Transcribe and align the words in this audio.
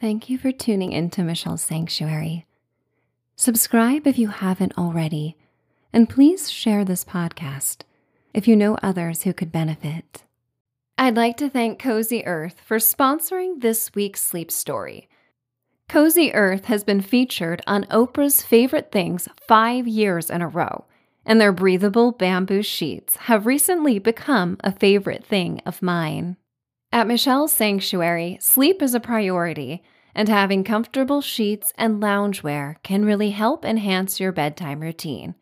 Thank 0.00 0.30
you 0.30 0.38
for 0.38 0.52
tuning 0.52 0.92
into 0.92 1.24
Michelle's 1.24 1.62
Sanctuary. 1.62 2.46
Subscribe 3.34 4.06
if 4.06 4.16
you 4.16 4.28
haven't 4.28 4.78
already, 4.78 5.36
and 5.92 6.08
please 6.08 6.48
share 6.48 6.84
this 6.84 7.04
podcast 7.04 7.78
if 8.32 8.46
you 8.46 8.54
know 8.54 8.78
others 8.80 9.22
who 9.22 9.32
could 9.32 9.50
benefit. 9.50 10.22
I'd 10.96 11.16
like 11.16 11.36
to 11.38 11.50
thank 11.50 11.80
Cozy 11.80 12.24
Earth 12.24 12.60
for 12.64 12.76
sponsoring 12.76 13.60
this 13.60 13.92
week's 13.96 14.22
sleep 14.22 14.52
story. 14.52 15.08
Cozy 15.88 16.32
Earth 16.32 16.66
has 16.66 16.84
been 16.84 17.00
featured 17.00 17.60
on 17.66 17.82
Oprah's 17.86 18.40
Favorite 18.40 18.92
Things 18.92 19.28
five 19.48 19.88
years 19.88 20.30
in 20.30 20.42
a 20.42 20.48
row, 20.48 20.84
and 21.26 21.40
their 21.40 21.50
breathable 21.50 22.12
bamboo 22.12 22.62
sheets 22.62 23.16
have 23.16 23.46
recently 23.46 23.98
become 23.98 24.58
a 24.62 24.70
favorite 24.70 25.24
thing 25.24 25.60
of 25.66 25.82
mine. 25.82 26.36
At 26.90 27.06
Michelle's 27.06 27.52
Sanctuary, 27.52 28.38
sleep 28.40 28.80
is 28.80 28.94
a 28.94 29.00
priority, 29.00 29.82
and 30.14 30.26
having 30.26 30.64
comfortable 30.64 31.20
sheets 31.20 31.72
and 31.76 32.02
loungewear 32.02 32.82
can 32.82 33.04
really 33.04 33.30
help 33.30 33.62
enhance 33.64 34.18
your 34.18 34.32
bedtime 34.32 34.80
routine. 34.80 35.34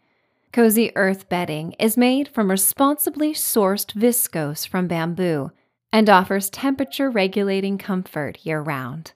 Cozy 0.52 0.90
Earth 0.96 1.28
bedding 1.28 1.72
is 1.72 1.96
made 1.96 2.28
from 2.28 2.50
responsibly 2.50 3.32
sourced 3.32 3.94
viscose 3.94 4.66
from 4.66 4.88
bamboo 4.88 5.52
and 5.92 6.10
offers 6.10 6.50
temperature 6.50 7.10
regulating 7.10 7.78
comfort 7.78 8.38
year 8.42 8.60
round. 8.60 9.12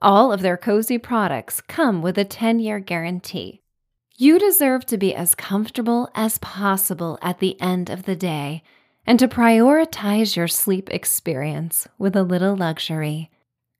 All 0.00 0.32
of 0.32 0.42
their 0.42 0.56
cozy 0.56 0.98
products 0.98 1.60
come 1.60 2.02
with 2.02 2.16
a 2.16 2.24
10 2.24 2.60
year 2.60 2.78
guarantee. 2.78 3.62
You 4.16 4.38
deserve 4.38 4.86
to 4.86 4.96
be 4.96 5.12
as 5.12 5.34
comfortable 5.34 6.08
as 6.14 6.38
possible 6.38 7.18
at 7.20 7.40
the 7.40 7.60
end 7.60 7.90
of 7.90 8.04
the 8.04 8.14
day 8.14 8.62
and 9.06 9.18
to 9.18 9.28
prioritize 9.28 10.36
your 10.36 10.48
sleep 10.48 10.88
experience 10.90 11.86
with 11.98 12.16
a 12.16 12.22
little 12.22 12.56
luxury. 12.56 13.30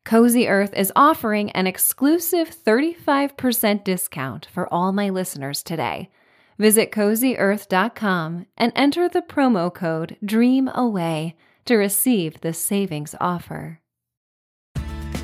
Cozy 0.05 0.49
Earth 0.49 0.75
is 0.75 0.93
offering 0.95 1.51
an 1.53 1.67
exclusive 1.67 2.51
35% 2.51 3.85
discount 3.85 4.47
for 4.53 4.73
all 4.73 4.93
my 4.93 5.09
listeners 5.09 5.63
today. 5.63 6.11
Visit 6.59 6.93
cozyearth.com 6.93 8.47
and 8.57 8.73
enter 8.77 9.09
the 9.09 9.23
promo 9.23 9.73
code 9.73 10.17
DREAMAWAY 10.25 11.35
to 11.65 11.77
receive 11.77 12.41
the 12.41 12.53
savings 12.53 13.15
offer. 13.21 13.81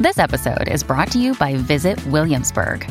This 0.01 0.19
episode 0.19 0.69
is 0.69 0.83
brought 0.83 1.11
to 1.13 1.19
you 1.19 1.35
by 1.35 1.57
Visit 1.57 2.05
Williamsburg. 2.07 2.91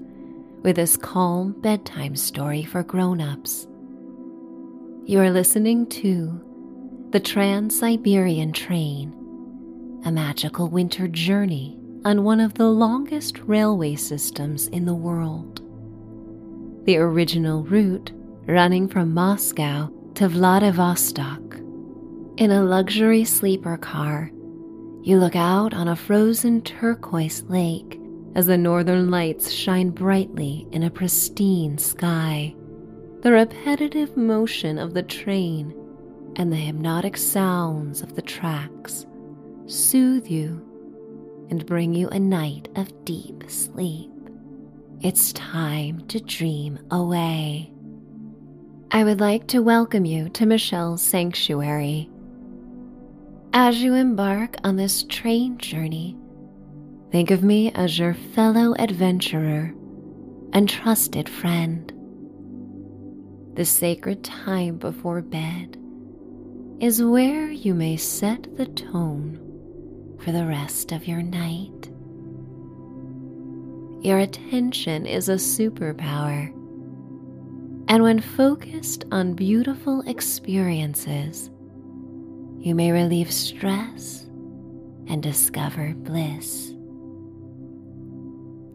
with 0.61 0.75
this 0.75 0.95
calm 0.95 1.53
bedtime 1.61 2.15
story 2.15 2.63
for 2.63 2.83
grown-ups. 2.83 3.67
You 5.05 5.19
are 5.19 5.31
listening 5.31 5.87
to 5.87 6.39
The 7.09 7.19
Trans 7.19 7.77
Siberian 7.77 8.53
Train, 8.53 9.11
a 10.05 10.11
magical 10.11 10.67
winter 10.67 11.07
journey 11.07 11.79
on 12.05 12.23
one 12.23 12.39
of 12.39 12.53
the 12.55 12.69
longest 12.69 13.39
railway 13.39 13.95
systems 13.95 14.67
in 14.67 14.85
the 14.85 14.93
world. 14.93 15.61
The 16.85 16.97
original 16.97 17.63
route 17.63 18.11
running 18.47 18.87
from 18.87 19.13
Moscow 19.13 19.91
to 20.15 20.27
Vladivostok. 20.27 21.55
In 22.37 22.51
a 22.51 22.63
luxury 22.63 23.23
sleeper 23.23 23.77
car, 23.77 24.31
you 25.03 25.17
look 25.17 25.35
out 25.35 25.73
on 25.73 25.87
a 25.87 25.95
frozen 25.95 26.61
turquoise 26.61 27.43
lake 27.43 28.00
as 28.35 28.45
the 28.45 28.57
northern 28.57 29.11
lights 29.11 29.51
shine 29.51 29.89
brightly 29.89 30.67
in 30.71 30.83
a 30.83 30.89
pristine 30.89 31.77
sky. 31.77 32.55
The 33.21 33.31
repetitive 33.31 34.15
motion 34.17 34.77
of 34.77 34.93
the 34.93 35.03
train 35.03 35.75
and 36.37 36.51
the 36.51 36.57
hypnotic 36.57 37.17
sounds 37.17 38.01
of 38.01 38.15
the 38.15 38.21
tracks 38.21 39.05
soothe 39.65 40.27
you 40.27 40.65
and 41.49 41.65
bring 41.65 41.93
you 41.93 42.07
a 42.09 42.19
night 42.19 42.69
of 42.75 43.05
deep 43.05 43.43
sleep. 43.49 44.09
It's 45.01 45.33
time 45.33 46.07
to 46.07 46.19
dream 46.19 46.79
away. 46.89 47.73
I 48.91 49.03
would 49.03 49.19
like 49.19 49.47
to 49.47 49.59
welcome 49.59 50.05
you 50.05 50.29
to 50.29 50.45
Michelle's 50.45 51.01
Sanctuary. 51.01 52.09
As 53.53 53.81
you 53.81 53.95
embark 53.95 54.55
on 54.63 54.77
this 54.77 55.03
train 55.03 55.57
journey, 55.57 56.17
Think 57.11 57.29
of 57.29 57.43
me 57.43 57.71
as 57.73 57.99
your 57.99 58.13
fellow 58.13 58.73
adventurer 58.79 59.73
and 60.53 60.69
trusted 60.69 61.27
friend. 61.27 61.91
The 63.55 63.65
sacred 63.65 64.23
time 64.23 64.77
before 64.77 65.21
bed 65.21 65.77
is 66.79 67.03
where 67.03 67.51
you 67.51 67.73
may 67.73 67.97
set 67.97 68.55
the 68.55 68.65
tone 68.65 69.37
for 70.23 70.31
the 70.31 70.45
rest 70.45 70.93
of 70.93 71.05
your 71.05 71.21
night. 71.21 71.89
Your 74.03 74.19
attention 74.19 75.05
is 75.05 75.27
a 75.27 75.33
superpower, 75.33 76.47
and 77.89 78.03
when 78.03 78.21
focused 78.21 79.03
on 79.11 79.33
beautiful 79.33 80.01
experiences, 80.07 81.49
you 82.57 82.73
may 82.73 82.91
relieve 82.91 83.33
stress 83.33 84.23
and 85.07 85.21
discover 85.21 85.93
bliss. 85.93 86.70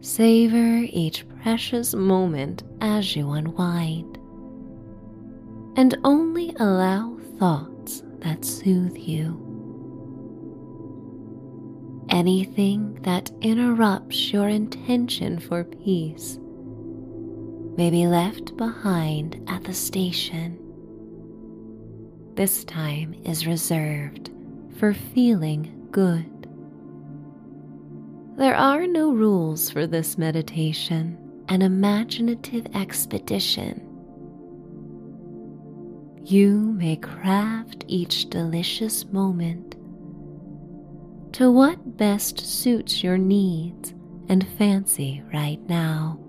Savor 0.07 0.87
each 0.93 1.25
precious 1.41 1.93
moment 1.93 2.63
as 2.79 3.13
you 3.13 3.31
unwind, 3.31 4.17
and 5.75 5.97
only 6.05 6.55
allow 6.61 7.19
thoughts 7.37 8.03
that 8.19 8.45
soothe 8.45 8.95
you. 8.95 9.43
Anything 12.07 12.93
that 13.01 13.29
interrupts 13.41 14.31
your 14.31 14.47
intention 14.47 15.39
for 15.39 15.65
peace 15.65 16.39
may 17.75 17.89
be 17.89 18.07
left 18.07 18.55
behind 18.55 19.43
at 19.49 19.65
the 19.65 19.73
station. 19.73 20.57
This 22.35 22.63
time 22.63 23.13
is 23.25 23.45
reserved 23.45 24.31
for 24.79 24.93
feeling 24.93 25.89
good. 25.91 26.36
There 28.37 28.55
are 28.55 28.85
no 28.85 29.11
rules 29.11 29.71
for 29.71 29.87
this 29.87 30.15
meditation 30.15 31.17
an 31.49 31.63
imaginative 31.63 32.67
expedition. 32.75 33.81
You 36.23 36.59
may 36.73 36.97
craft 36.97 37.83
each 37.87 38.29
delicious 38.29 39.05
moment 39.05 39.75
to 41.33 41.51
what 41.51 41.97
best 41.97 42.39
suits 42.39 43.01
your 43.01 43.17
needs 43.17 43.95
and 44.29 44.47
fancy 44.57 45.23
right 45.33 45.61
now. 45.67 46.19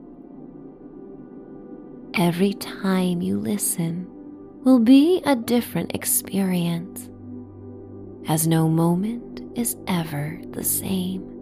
Every 2.15 2.55
time 2.55 3.21
you 3.21 3.39
listen 3.39 4.07
will 4.65 4.81
be 4.81 5.21
a 5.27 5.37
different 5.37 5.95
experience, 5.95 7.11
as 8.29 8.47
no 8.47 8.67
moment 8.67 9.43
is 9.59 9.77
ever 9.89 10.41
the 10.53 10.65
same. 10.65 11.38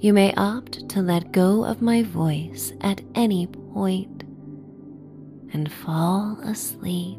You 0.00 0.12
may 0.12 0.32
opt 0.34 0.88
to 0.90 1.02
let 1.02 1.32
go 1.32 1.64
of 1.64 1.82
my 1.82 2.04
voice 2.04 2.72
at 2.82 3.00
any 3.16 3.48
point 3.48 4.22
and 5.52 5.72
fall 5.72 6.38
asleep. 6.42 7.18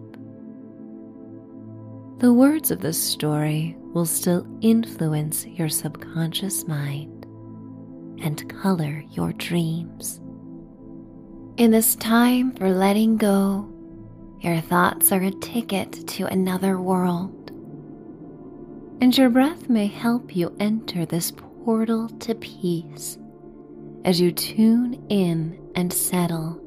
The 2.20 2.31
words 2.31 2.72
of 2.72 2.80
this 2.80 3.02
story 3.02 3.76
will 3.94 4.06
still 4.06 4.48
influence 4.62 5.46
your 5.46 5.68
subconscious 5.68 6.68
mind 6.68 7.26
and 8.22 8.48
color 8.62 9.04
your 9.12 9.34
dreams. 9.34 10.22
In 11.58 11.72
this 11.72 11.98
time 11.98 12.54
for 12.54 12.70
letting 12.70 13.18
go, 13.18 13.70
your 14.40 14.62
thoughts 14.62 15.12
are 15.12 15.24
a 15.24 15.32
ticket 15.32 16.08
to 16.08 16.28
another 16.28 16.80
world, 16.80 17.52
and 19.02 19.18
your 19.18 19.30
breath 19.30 19.68
may 19.68 19.88
help 19.88 20.34
you 20.34 20.56
enter 20.62 21.06
this 21.06 21.32
portal 21.64 22.10
to 22.20 22.36
peace 22.36 23.18
as 24.06 24.20
you 24.20 24.32
tune 24.32 25.06
in 25.10 25.60
and 25.76 25.92
settle. 25.92 26.60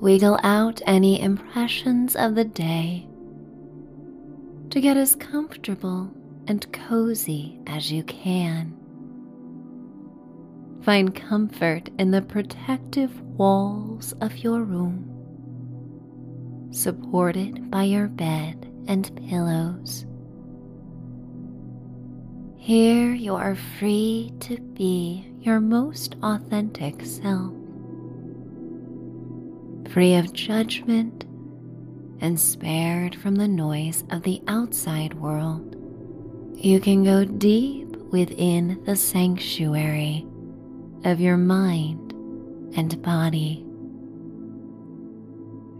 Wiggle 0.00 0.38
out 0.42 0.80
any 0.86 1.20
impressions 1.20 2.16
of 2.16 2.34
the 2.34 2.44
day 2.44 3.06
to 4.70 4.80
get 4.80 4.96
as 4.96 5.14
comfortable 5.16 6.10
and 6.46 6.72
cozy 6.72 7.60
as 7.66 7.92
you 7.92 8.02
can. 8.04 8.74
Find 10.82 11.14
comfort 11.14 11.90
in 11.98 12.10
the 12.10 12.22
protective 12.22 13.20
walls 13.20 14.14
of 14.20 14.38
your 14.38 14.62
room, 14.62 15.04
supported 16.70 17.70
by 17.70 17.82
your 17.84 18.08
bed 18.08 18.72
and 18.88 19.14
pillows. 19.28 20.06
Here 22.62 23.14
you 23.14 23.36
are 23.36 23.54
free 23.54 24.34
to 24.40 24.60
be 24.60 25.32
your 25.40 25.60
most 25.60 26.16
authentic 26.22 27.06
self, 27.06 27.54
free 29.90 30.14
of 30.16 30.34
judgment 30.34 31.24
and 32.20 32.38
spared 32.38 33.14
from 33.14 33.36
the 33.36 33.48
noise 33.48 34.04
of 34.10 34.24
the 34.24 34.42
outside 34.46 35.14
world. 35.14 35.74
You 36.54 36.80
can 36.80 37.02
go 37.02 37.24
deep 37.24 37.96
within 38.12 38.84
the 38.84 38.94
sanctuary 38.94 40.26
of 41.06 41.18
your 41.18 41.38
mind 41.38 42.12
and 42.76 43.00
body. 43.00 43.64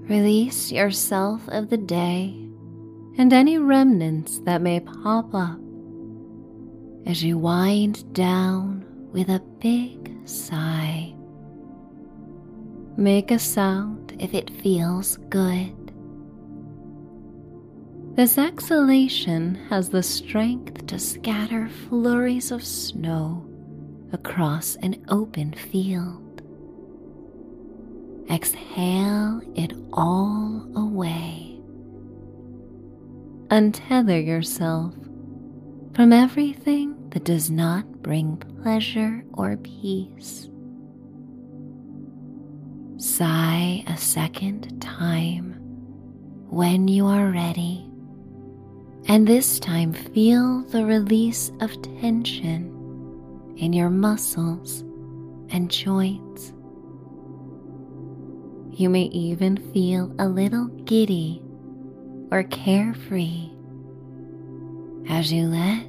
Release 0.09 0.73
yourself 0.73 1.47
of 1.49 1.69
the 1.69 1.77
day 1.77 2.35
and 3.19 3.35
any 3.35 3.59
remnants 3.59 4.39
that 4.47 4.63
may 4.63 4.81
pop 4.81 5.35
up 5.35 5.61
as 7.07 7.23
you 7.23 7.39
wind 7.39 8.13
down 8.13 8.85
with 9.13 9.29
a 9.29 9.43
big 9.61 10.29
sigh. 10.29 11.15
Make 12.97 13.31
a 13.31 13.39
sound 13.39 14.17
if 14.19 14.35
it 14.35 14.51
feels 14.63 15.17
good. 15.29 15.77
This 18.15 18.37
exhalation 18.37 19.55
has 19.71 19.89
the 19.89 20.03
strength 20.03 20.87
to 20.89 20.99
scatter 20.99 21.69
flurries 21.69 22.51
of 22.51 22.65
snow 22.65 23.47
across 24.13 24.77
an 24.77 25.03
open 25.09 25.53
field. 25.53 26.43
Exhale 28.31 29.41
it 29.55 29.73
all 29.93 30.69
away. 30.77 31.61
Untether 33.49 34.25
yourself 34.25 34.95
from 35.95 36.13
everything 36.13 37.09
that 37.11 37.25
does 37.25 37.51
not 37.51 37.85
bring 38.03 38.37
pleasure 38.63 39.25
or 39.35 39.57
peace. 39.59 40.49
Sigh 42.97 43.83
a 43.87 43.97
second 43.97 44.81
time 44.81 45.57
when 46.49 46.87
you 46.87 47.07
are 47.07 47.31
ready, 47.31 47.91
and 49.07 49.27
this 49.27 49.59
time 49.59 49.93
feel 49.93 50.63
the 50.65 50.85
release 50.85 51.51
of 51.61 51.81
tension 52.01 52.67
in 53.57 53.73
your 53.73 53.91
muscles 53.91 54.83
and 55.51 55.71
joints. 55.71 56.53
You 58.71 58.89
may 58.89 59.05
even 59.05 59.57
feel 59.73 60.15
a 60.19 60.29
little 60.29 60.67
giddy 60.85 61.43
or 62.31 62.45
carefree 62.45 63.51
as 65.09 65.33
you 65.33 65.47
let 65.47 65.87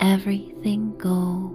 everything 0.00 0.96
go 0.98 1.54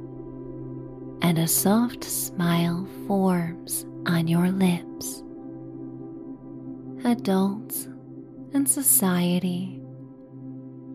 and 1.22 1.38
a 1.40 1.48
soft 1.48 2.04
smile 2.04 2.88
forms 3.08 3.86
on 4.06 4.28
your 4.28 4.50
lips. 4.50 5.24
Adults 7.04 7.88
and 8.54 8.68
society 8.68 9.80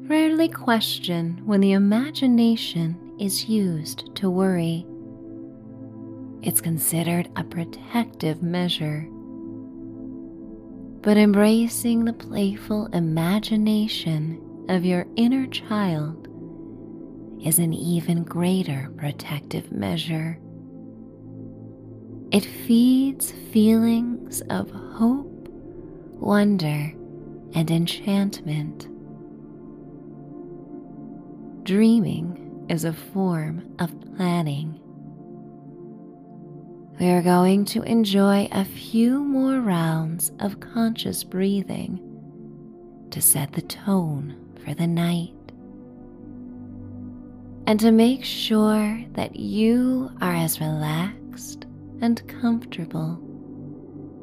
rarely 0.08 0.48
question 0.48 1.40
when 1.44 1.60
the 1.60 1.72
imagination 1.72 2.96
is 3.18 3.48
used 3.48 4.14
to 4.16 4.30
worry. 4.30 4.86
It's 6.42 6.60
considered 6.60 7.28
a 7.36 7.44
protective 7.44 8.42
measure. 8.42 9.06
But 11.02 11.16
embracing 11.16 12.04
the 12.04 12.12
playful 12.12 12.86
imagination 12.86 14.40
of 14.70 14.84
your 14.84 15.04
inner 15.16 15.48
child 15.48 16.28
is 17.44 17.58
an 17.58 17.74
even 17.74 18.22
greater 18.22 18.88
protective 18.96 19.72
measure. 19.72 20.38
It 22.30 22.44
feeds 22.44 23.32
feelings 23.32 24.42
of 24.42 24.70
hope, 24.70 25.48
wonder, 26.12 26.92
and 27.52 27.68
enchantment. 27.68 28.88
Dreaming 31.64 32.66
is 32.68 32.84
a 32.84 32.92
form 32.92 33.74
of 33.80 33.90
planning. 34.16 34.78
We 37.00 37.10
are 37.10 37.22
going 37.22 37.64
to 37.66 37.82
enjoy 37.82 38.48
a 38.52 38.64
few 38.64 39.18
more 39.18 39.60
rounds 39.60 40.30
of 40.38 40.60
conscious 40.60 41.24
breathing 41.24 41.98
to 43.10 43.20
set 43.20 43.52
the 43.54 43.62
tone 43.62 44.49
for 44.64 44.74
the 44.74 44.86
night 44.86 45.32
and 47.70 47.78
to 47.78 47.92
make 47.92 48.24
sure 48.24 49.00
that 49.12 49.36
you 49.36 50.10
are 50.20 50.34
as 50.34 50.60
relaxed 50.60 51.66
and 52.00 52.26
comfortable 52.26 53.22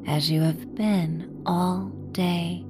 as 0.06 0.30
you 0.30 0.42
have 0.42 0.74
been 0.74 1.42
all 1.46 1.90
day. 2.12 2.62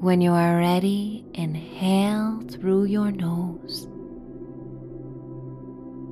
When 0.00 0.20
you 0.20 0.32
are 0.32 0.58
ready, 0.58 1.24
inhale 1.34 2.42
through 2.48 2.86
your 2.86 3.12
nose. 3.12 3.86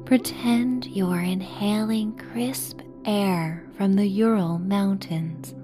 Pretend 0.06 0.86
you 0.86 1.08
are 1.08 1.22
inhaling 1.22 2.16
crisp 2.16 2.82
air 3.04 3.66
from 3.76 3.94
the 3.94 4.06
Ural 4.06 4.58
Mountains 4.58 5.54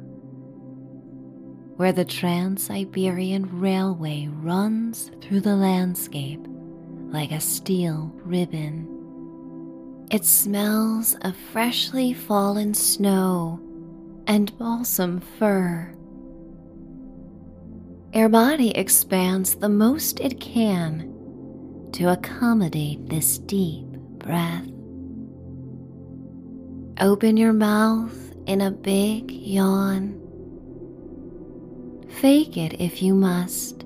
where 1.78 1.92
the 1.92 2.04
Trans 2.04 2.64
Siberian 2.64 3.60
Railway 3.60 4.28
runs 4.42 5.12
through 5.22 5.42
the 5.42 5.54
landscape 5.54 6.44
like 7.12 7.30
a 7.30 7.40
steel 7.40 8.12
ribbon. 8.24 8.88
It 10.10 10.24
smells 10.24 11.14
of 11.22 11.36
freshly 11.36 12.12
fallen 12.12 12.74
snow 12.74 13.60
and 14.26 14.58
balsam 14.58 15.20
fir. 15.20 15.94
Your 18.12 18.28
body 18.28 18.72
expands 18.72 19.54
the 19.54 19.68
most 19.68 20.18
it 20.18 20.40
can 20.40 21.88
to 21.92 22.10
accommodate 22.10 23.08
this 23.08 23.38
deep 23.38 23.86
breath. 24.18 24.66
Open 27.00 27.36
your 27.36 27.52
mouth 27.52 28.34
in 28.46 28.62
a 28.62 28.72
big 28.72 29.30
yawn 29.30 30.27
Fake 32.20 32.56
it 32.56 32.80
if 32.80 33.00
you 33.00 33.14
must, 33.14 33.82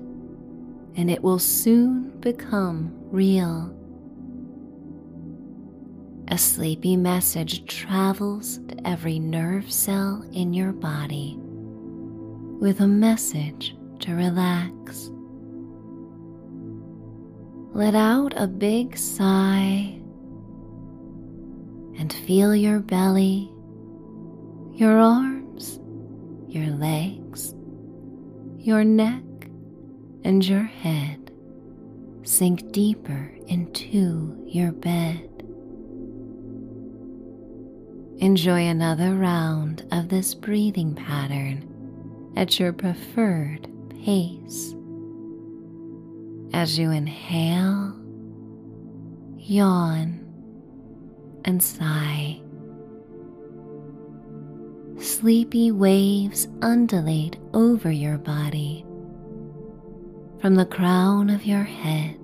and 0.95 1.11
it 1.11 1.21
will 1.21 1.37
soon 1.37 2.19
become 2.19 2.91
real. 3.11 3.71
A 6.29 6.37
sleepy 6.39 6.97
message 6.97 7.63
travels 7.67 8.57
to 8.69 8.87
every 8.87 9.19
nerve 9.19 9.71
cell 9.71 10.25
in 10.33 10.51
your 10.51 10.71
body 10.71 11.37
with 11.37 12.79
a 12.79 12.87
message 12.87 13.75
to 13.99 14.15
relax. 14.15 15.11
Let 17.71 17.93
out 17.93 18.33
a 18.35 18.47
big 18.47 18.97
sigh 18.97 19.99
and 21.99 22.11
feel 22.25 22.55
your 22.55 22.79
belly, 22.79 23.53
your 24.73 24.97
arms, 24.97 25.79
your 26.47 26.71
legs 26.71 27.22
your 28.63 28.85
neck 28.85 29.23
and 30.23 30.45
your 30.45 30.63
head 30.63 31.19
sink 32.23 32.71
deeper 32.71 33.35
into 33.47 34.41
your 34.47 34.71
bed. 34.71 35.29
Enjoy 38.19 38.65
another 38.67 39.15
round 39.15 39.85
of 39.91 40.07
this 40.07 40.33
breathing 40.33 40.95
pattern 40.95 42.31
at 42.37 42.57
your 42.57 42.71
preferred 42.71 43.67
pace. 44.05 44.73
As 46.53 46.79
you 46.79 46.91
inhale, 46.91 47.99
yawn, 49.35 50.21
and 51.43 51.61
sigh 51.61 52.39
sleepy 55.23 55.71
waves 55.71 56.49
undulate 56.61 57.37
over 57.53 57.89
your 57.89 58.17
body 58.17 58.85
from 60.41 60.55
the 60.55 60.65
crown 60.65 61.29
of 61.29 61.45
your 61.45 61.63
head 61.63 62.19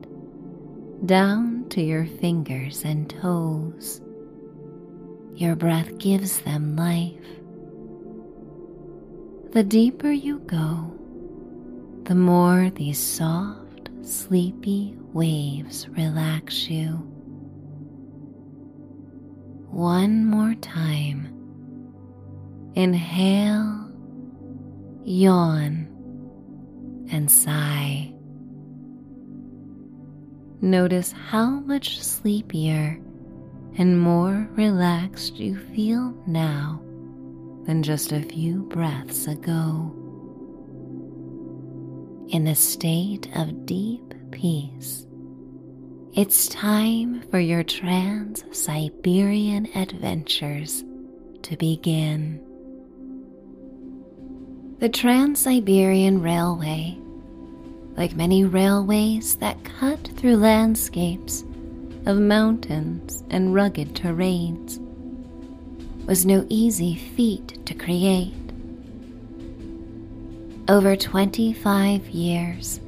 down 1.06 1.63
to 1.70 1.82
your 1.82 2.06
fingers 2.06 2.84
and 2.84 3.10
toes. 3.10 4.01
Your 5.34 5.56
breath 5.56 5.98
gives 5.98 6.41
them 6.41 6.75
life. 6.75 7.24
The 9.53 9.63
deeper 9.63 10.12
you 10.12 10.39
go, 10.39 10.94
the 12.03 12.15
more 12.15 12.70
these 12.70 13.00
soft, 13.00 13.91
sleepy 14.01 14.98
waves 15.13 15.88
relax 15.88 16.70
you. 16.70 16.96
One 19.70 20.25
more 20.25 20.56
time. 20.56 21.38
Inhale, 22.75 23.91
yawn, 25.03 25.88
and 27.11 27.29
sigh. 27.29 28.13
Notice 30.61 31.11
how 31.11 31.49
much 31.61 32.03
sleepier 32.03 32.99
and 33.77 33.99
more 33.99 34.47
relaxed 34.51 35.35
you 35.35 35.57
feel 35.57 36.13
now 36.27 36.81
than 37.65 37.81
just 37.81 38.11
a 38.11 38.21
few 38.21 38.63
breaths 38.63 39.27
ago. 39.27 39.95
In 42.29 42.47
a 42.47 42.55
state 42.55 43.29
of 43.35 43.65
deep 43.65 44.13
peace, 44.31 45.07
it's 46.13 46.47
time 46.49 47.21
for 47.29 47.39
your 47.39 47.63
Trans 47.63 48.43
Siberian 48.51 49.67
adventures 49.75 50.83
to 51.43 51.55
begin. 51.55 52.45
The 54.79 54.88
Trans 54.88 55.39
Siberian 55.39 56.21
Railway, 56.21 56.98
like 57.98 58.15
many 58.15 58.45
railways 58.45 59.36
that 59.36 59.62
cut 59.65 60.00
through 60.15 60.38
landscapes 60.38 61.43
of 62.05 62.17
mountains 62.17 63.25
and 63.29 63.53
rugged 63.53 63.93
terrains, 63.93 64.79
was 66.05 66.25
no 66.25 66.45
easy 66.48 66.95
feat 66.95 67.59
to 67.65 67.74
create. 67.74 68.33
Over 70.69 70.95
25 70.95 72.07
years, 72.07 72.79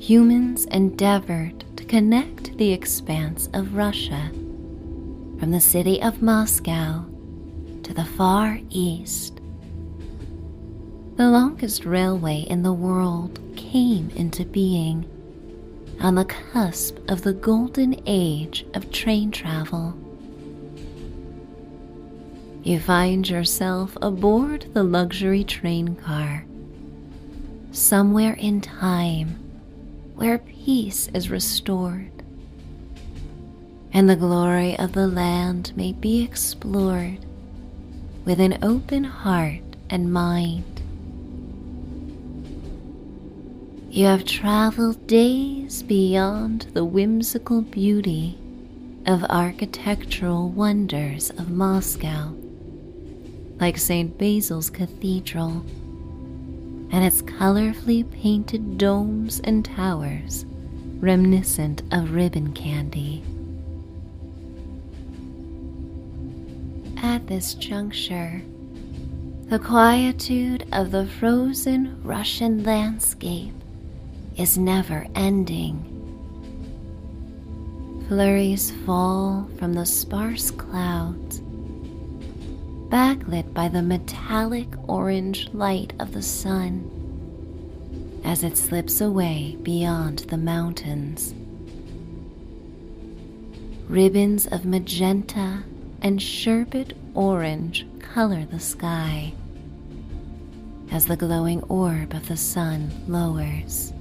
humans 0.00 0.64
endeavored 0.64 1.64
to 1.76 1.84
connect 1.84 2.58
the 2.58 2.72
expanse 2.72 3.48
of 3.54 3.76
Russia 3.76 4.30
from 5.38 5.52
the 5.52 5.60
city 5.60 6.02
of 6.02 6.22
Moscow 6.22 7.04
to 7.84 7.94
the 7.94 8.04
far 8.04 8.58
east. 8.70 9.39
The 11.20 11.28
longest 11.28 11.84
railway 11.84 12.46
in 12.48 12.62
the 12.62 12.72
world 12.72 13.40
came 13.54 14.08
into 14.16 14.46
being 14.46 15.04
on 16.00 16.14
the 16.14 16.24
cusp 16.24 16.96
of 17.10 17.20
the 17.20 17.34
golden 17.34 18.00
age 18.06 18.64
of 18.72 18.90
train 18.90 19.30
travel. 19.30 19.94
You 22.62 22.80
find 22.80 23.28
yourself 23.28 23.98
aboard 24.00 24.70
the 24.72 24.82
luxury 24.82 25.44
train 25.44 25.94
car, 25.94 26.46
somewhere 27.70 28.32
in 28.32 28.62
time 28.62 29.38
where 30.14 30.38
peace 30.38 31.10
is 31.12 31.28
restored 31.28 32.22
and 33.92 34.08
the 34.08 34.16
glory 34.16 34.74
of 34.78 34.94
the 34.94 35.06
land 35.06 35.76
may 35.76 35.92
be 35.92 36.22
explored 36.22 37.18
with 38.24 38.40
an 38.40 38.58
open 38.62 39.04
heart 39.04 39.60
and 39.90 40.10
mind. 40.10 40.79
You 43.90 44.06
have 44.06 44.24
traveled 44.24 45.08
days 45.08 45.82
beyond 45.82 46.68
the 46.74 46.84
whimsical 46.84 47.60
beauty 47.60 48.38
of 49.04 49.24
architectural 49.24 50.48
wonders 50.48 51.30
of 51.30 51.50
Moscow, 51.50 52.32
like 53.58 53.76
St. 53.76 54.16
Basil's 54.16 54.70
Cathedral 54.70 55.64
and 56.92 57.04
its 57.04 57.20
colorfully 57.20 58.08
painted 58.08 58.78
domes 58.78 59.40
and 59.40 59.64
towers 59.64 60.46
reminiscent 61.00 61.82
of 61.90 62.12
ribbon 62.12 62.52
candy. 62.52 63.24
At 67.02 67.26
this 67.26 67.54
juncture, 67.54 68.40
the 69.46 69.58
quietude 69.58 70.64
of 70.70 70.92
the 70.92 71.06
frozen 71.06 72.00
Russian 72.04 72.62
landscape 72.62 73.59
is 74.40 74.56
never 74.56 75.06
ending. 75.14 75.84
Flurries 78.08 78.70
fall 78.86 79.46
from 79.58 79.74
the 79.74 79.84
sparse 79.84 80.50
clouds, 80.50 81.42
backlit 82.88 83.52
by 83.52 83.68
the 83.68 83.82
metallic 83.82 84.66
orange 84.88 85.52
light 85.52 85.92
of 86.00 86.14
the 86.14 86.22
sun 86.22 86.90
as 88.24 88.42
it 88.42 88.56
slips 88.56 89.02
away 89.02 89.58
beyond 89.62 90.20
the 90.30 90.38
mountains. 90.38 91.34
Ribbons 93.88 94.46
of 94.46 94.64
magenta 94.64 95.64
and 96.00 96.20
sherbet 96.20 96.96
orange 97.12 97.86
color 97.98 98.46
the 98.46 98.60
sky 98.60 99.34
as 100.90 101.04
the 101.04 101.16
glowing 101.16 101.62
orb 101.64 102.14
of 102.14 102.26
the 102.26 102.38
sun 102.38 102.90
lowers. 103.06 103.92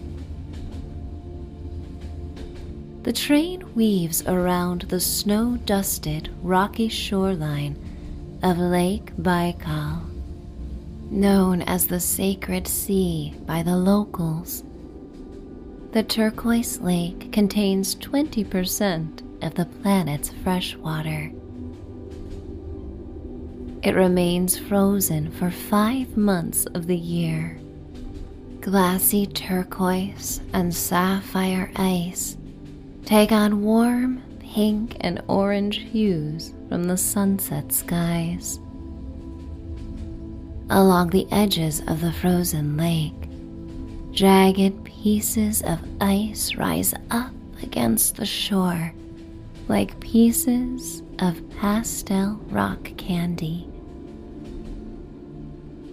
The 3.10 3.14
train 3.14 3.74
weaves 3.74 4.22
around 4.28 4.84
the 4.84 5.00
snow 5.00 5.58
dusted 5.66 6.30
rocky 6.44 6.90
shoreline 6.90 7.76
of 8.44 8.60
Lake 8.60 9.16
Baikal, 9.18 10.04
known 11.10 11.64
as 11.64 11.88
the 11.88 12.00
Sacred 12.00 12.68
Sea 12.68 13.34
by 13.48 13.64
the 13.64 13.76
locals. 13.76 14.64
The 15.92 16.04
turquoise 16.04 16.82
lake 16.82 17.32
contains 17.32 17.96
20% 17.96 19.44
of 19.44 19.56
the 19.56 19.66
planet's 19.66 20.30
fresh 20.44 20.76
water. 20.76 21.32
It 23.82 23.96
remains 23.96 24.56
frozen 24.56 25.32
for 25.32 25.50
five 25.50 26.16
months 26.16 26.68
of 26.76 26.86
the 26.86 26.96
year. 26.96 27.60
Glassy 28.62 29.26
turquoise 29.26 30.42
and 30.54 30.72
sapphire 30.76 31.72
ice 31.76 32.38
take 33.06 33.32
on 33.32 33.64
warm 33.64 34.22
pink 34.40 34.98
and 35.02 35.22
orange 35.28 35.78
hues 35.78 36.54
from 36.68 36.86
the 36.86 36.98
sunset 36.98 37.72
skies. 37.72 38.60
Along 40.70 41.10
the 41.10 41.28
edges 41.32 41.82
of 41.88 42.02
the 42.02 42.14
frozen 42.14 42.78
lake, 42.78 43.14
jagged 44.12 44.84
pieces 44.84 45.62
of 45.64 45.80
ice 46.02 46.56
rise 46.56 46.94
up 47.12 47.34
against 47.62 48.16
the 48.16 48.26
shore 48.26 48.94
like 49.70 50.00
pieces 50.00 51.04
of 51.20 51.48
pastel 51.60 52.34
rock 52.50 52.92
candy. 52.98 53.68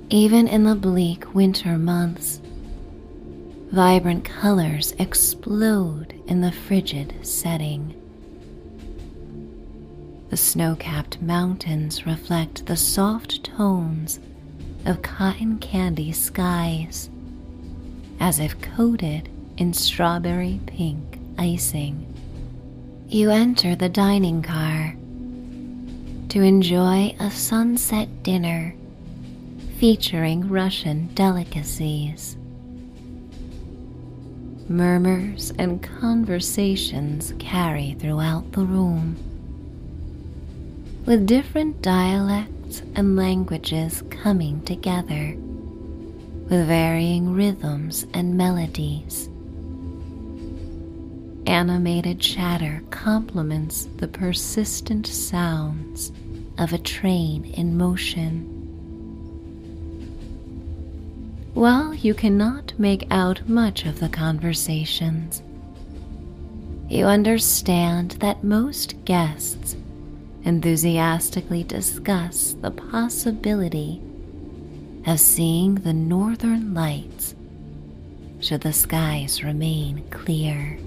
Even 0.08 0.48
in 0.48 0.64
the 0.64 0.74
bleak 0.74 1.34
winter 1.34 1.76
months, 1.76 2.40
vibrant 3.72 4.24
colors 4.24 4.94
explode 4.98 6.14
in 6.26 6.40
the 6.40 6.52
frigid 6.52 7.14
setting. 7.26 7.94
The 10.28 10.36
snow 10.36 10.76
capped 10.76 11.20
mountains 11.20 12.06
reflect 12.06 12.66
the 12.66 12.76
soft 12.76 13.44
tones 13.44 14.20
of 14.84 15.02
cotton 15.02 15.58
candy 15.58 16.12
skies, 16.12 17.10
as 18.20 18.38
if 18.38 18.60
coated 18.60 19.28
in 19.56 19.72
strawberry 19.72 20.60
pink 20.66 21.18
icing. 21.38 22.12
You 23.08 23.30
enter 23.30 23.74
the 23.74 23.88
dining 23.88 24.42
car 24.42 24.96
to 26.28 26.42
enjoy 26.42 27.14
a 27.18 27.30
sunset 27.30 28.22
dinner 28.22 28.74
featuring 29.78 30.48
Russian 30.48 31.08
delicacies. 31.14 32.36
Murmurs 34.68 35.52
and 35.60 35.80
conversations 35.80 37.32
carry 37.38 37.94
throughout 38.00 38.50
the 38.50 38.64
room, 38.64 39.16
with 41.06 41.24
different 41.24 41.80
dialects 41.82 42.82
and 42.96 43.14
languages 43.14 44.02
coming 44.10 44.60
together, 44.62 45.36
with 45.36 46.66
varying 46.66 47.32
rhythms 47.32 48.08
and 48.12 48.36
melodies. 48.36 49.28
Animated 51.46 52.18
chatter 52.18 52.82
complements 52.90 53.88
the 53.98 54.08
persistent 54.08 55.06
sounds 55.06 56.10
of 56.58 56.72
a 56.72 56.78
train 56.78 57.44
in 57.44 57.78
motion. 57.78 58.55
While 61.56 61.94
you 61.94 62.12
cannot 62.12 62.78
make 62.78 63.06
out 63.10 63.48
much 63.48 63.86
of 63.86 63.98
the 63.98 64.10
conversations, 64.10 65.42
you 66.90 67.06
understand 67.06 68.10
that 68.20 68.44
most 68.44 69.02
guests 69.06 69.74
enthusiastically 70.44 71.64
discuss 71.64 72.54
the 72.60 72.70
possibility 72.70 74.02
of 75.06 75.18
seeing 75.18 75.76
the 75.76 75.94
northern 75.94 76.74
lights 76.74 77.34
should 78.38 78.60
the 78.60 78.74
skies 78.74 79.42
remain 79.42 80.04
clear. 80.10 80.78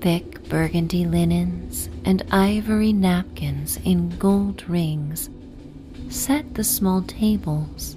Thick 0.00 0.48
burgundy 0.48 1.04
linens 1.04 1.88
and 2.04 2.22
ivory 2.30 2.92
napkins 2.92 3.80
in 3.84 4.10
gold 4.18 4.62
rings 4.68 5.28
set 6.10 6.54
the 6.54 6.62
small 6.62 7.02
tables 7.02 7.96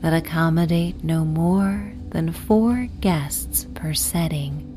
that 0.00 0.12
accommodate 0.12 1.02
no 1.02 1.24
more 1.24 1.92
than 2.10 2.32
four 2.32 2.88
guests 3.00 3.66
per 3.74 3.94
setting. 3.94 4.72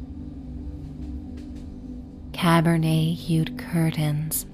Cabernet 2.31 3.15
hued 3.15 3.57
curtains 3.57 4.45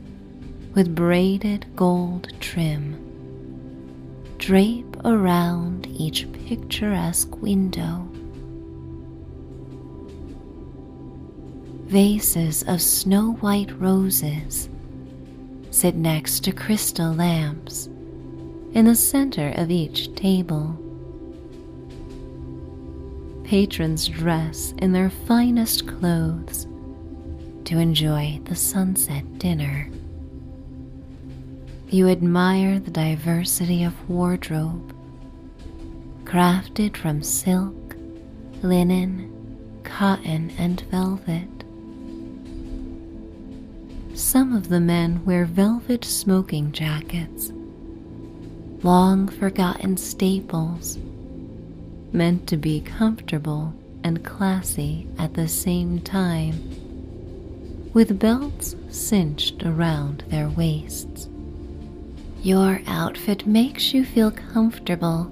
with 0.73 0.95
braided 0.95 1.65
gold 1.75 2.33
trim 2.39 3.01
drape 4.37 4.97
around 5.05 5.87
each 5.87 6.31
picturesque 6.33 7.41
window. 7.41 8.07
Vases 11.85 12.63
of 12.63 12.81
snow 12.81 13.33
white 13.41 13.71
roses 13.79 14.69
sit 15.71 15.95
next 15.95 16.43
to 16.43 16.51
crystal 16.51 17.13
lamps 17.13 17.89
in 18.75 18.85
the 18.85 18.95
center 18.95 19.53
of 19.55 19.71
each 19.71 20.13
table. 20.15 20.77
Patrons 23.45 24.07
dress 24.07 24.73
in 24.79 24.91
their 24.91 25.09
finest 25.09 25.87
clothes 25.87 26.67
to 27.63 27.79
enjoy 27.79 28.39
the 28.43 28.55
sunset 28.55 29.39
dinner. 29.39 29.89
You 31.89 32.09
admire 32.09 32.79
the 32.79 32.91
diversity 32.91 33.83
of 33.83 34.09
wardrobe 34.09 34.93
crafted 36.25 36.97
from 36.97 37.23
silk, 37.23 37.95
linen, 38.61 39.31
cotton, 39.83 40.51
and 40.57 40.81
velvet. 40.91 41.47
Some 44.15 44.53
of 44.53 44.67
the 44.67 44.81
men 44.81 45.23
wear 45.23 45.45
velvet 45.45 46.03
smoking 46.03 46.73
jackets, 46.73 47.53
long 48.83 49.27
forgotten 49.27 49.97
staples 49.97 50.97
meant 52.11 52.47
to 52.47 52.57
be 52.57 52.81
comfortable 52.81 53.73
and 54.03 54.23
classy 54.23 55.07
at 55.17 55.33
the 55.33 55.47
same 55.47 55.99
time, 55.99 56.53
with 57.93 58.19
belts 58.19 58.75
cinched 58.89 59.63
around 59.63 60.23
their 60.27 60.49
waists. 60.49 61.27
Your 62.41 62.81
outfit 62.87 63.47
makes 63.47 63.93
you 63.93 64.05
feel 64.05 64.31
comfortable 64.31 65.31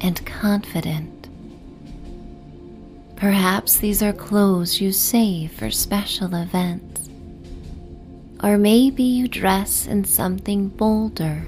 and 0.00 0.24
confident. 0.24 1.28
Perhaps 3.16 3.78
these 3.78 4.02
are 4.02 4.12
clothes 4.12 4.80
you 4.80 4.92
save 4.92 5.52
for 5.52 5.70
special 5.70 6.34
events. 6.34 7.08
Or 8.42 8.58
maybe 8.58 9.02
you 9.02 9.28
dress 9.28 9.86
in 9.86 10.04
something 10.04 10.68
bolder 10.68 11.46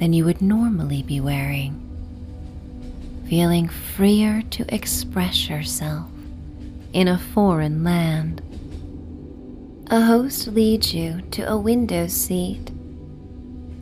than 0.00 0.14
you 0.14 0.24
would 0.24 0.40
normally 0.40 1.02
be 1.02 1.20
wearing, 1.20 1.76
feeling 3.28 3.68
freer 3.68 4.42
to 4.50 4.74
express 4.74 5.48
yourself 5.48 6.10
in 6.94 7.06
a 7.06 7.18
foreign 7.18 7.84
land. 7.84 8.42
A 9.88 10.00
host 10.00 10.48
leads 10.48 10.94
you 10.94 11.20
to 11.32 11.42
a 11.42 11.56
window 11.56 12.06
seat 12.06 12.70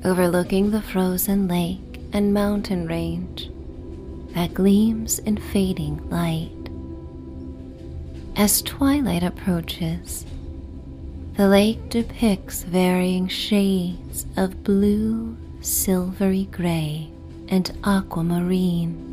overlooking 0.04 0.70
the 0.70 0.82
frozen 0.82 1.46
lake 1.46 2.00
and 2.12 2.34
mountain 2.34 2.86
range 2.86 3.50
that 4.34 4.54
gleams 4.54 5.20
in 5.20 5.36
fading 5.36 6.08
light. 6.10 6.50
As 8.36 8.62
twilight 8.62 9.22
approaches, 9.22 10.26
the 11.36 11.48
lake 11.48 11.88
depicts 11.90 12.64
varying 12.64 13.28
shades 13.28 14.26
of 14.36 14.64
blue, 14.64 15.36
silvery 15.60 16.48
gray, 16.50 17.10
and 17.48 17.76
aquamarine. 17.84 19.04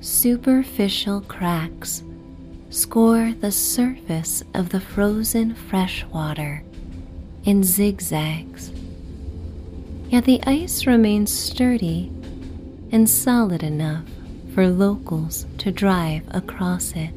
Superficial 0.00 1.20
cracks 1.22 2.02
score 2.70 3.32
the 3.40 3.50
surface 3.50 4.42
of 4.54 4.68
the 4.68 4.80
frozen 4.80 5.54
fresh 5.54 6.04
water 6.06 6.62
in 7.44 7.62
zigzags. 7.62 8.70
Yet 10.08 10.24
the 10.24 10.42
ice 10.44 10.86
remains 10.86 11.32
sturdy 11.32 12.12
and 12.92 13.08
solid 13.08 13.62
enough 13.62 14.04
for 14.54 14.66
locals 14.68 15.46
to 15.58 15.70
drive 15.70 16.22
across 16.30 16.92
it. 16.92 17.14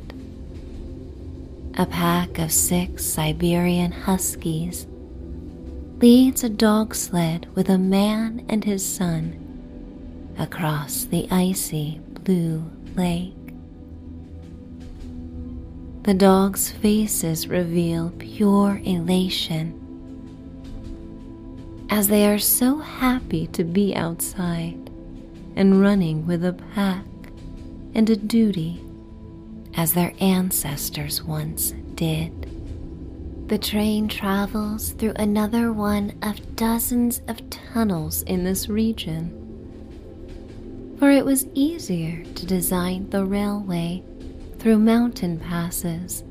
A 1.77 1.86
pack 1.86 2.38
of 2.38 2.51
six 2.51 3.06
Siberian 3.06 3.91
Huskies 3.91 4.88
leads 6.02 6.44
a 6.44 6.50
dog 6.50 6.96
sled 6.96 7.48
with 7.54 7.70
a 7.70 7.78
man 7.78 8.44
and 8.50 8.64
his 8.66 8.84
son 8.84 9.38
across 10.40 11.04
the 11.06 11.28
icy 11.30 12.00
blue 12.24 12.64
lake. 12.96 13.36
The 16.02 16.16
dogs' 16.16 16.72
faces 16.72 17.48
reveal 17.48 18.12
pure 18.18 18.82
elation 18.84 19.78
as 21.92 22.08
they 22.08 22.26
are 22.26 22.40
so 22.40 22.80
happy 22.80 23.46
to 23.48 23.64
be 23.64 23.96
outside 23.96 24.90
and 25.56 25.82
running 25.82 26.26
with 26.26 26.44
a 26.44 26.54
pack 26.74 27.06
and 27.94 28.10
a 28.10 28.16
duty 28.16 28.84
as 29.76 29.94
their 29.94 30.14
ancestors 30.20 31.22
once 31.22 31.76
did. 31.94 32.40
The 33.52 33.58
train 33.58 34.08
travels 34.08 34.94
through 34.94 35.12
another 35.18 35.74
one 35.74 36.14
of 36.22 36.56
dozens 36.56 37.22
of 37.28 37.50
tunnels 37.50 38.22
in 38.22 38.46
this 38.46 38.70
region, 38.70 40.96
for 40.98 41.12
it 41.12 41.26
was 41.26 41.48
easier 41.54 42.24
to 42.24 42.46
design 42.46 43.10
the 43.10 43.26
railway 43.26 44.04
through 44.60 44.80
mountain 44.80 45.38
passes 45.38 46.24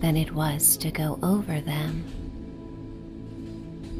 than 0.00 0.18
it 0.18 0.34
was 0.34 0.76
to 0.76 0.90
go 0.90 1.18
over 1.22 1.62
them. 1.62 2.04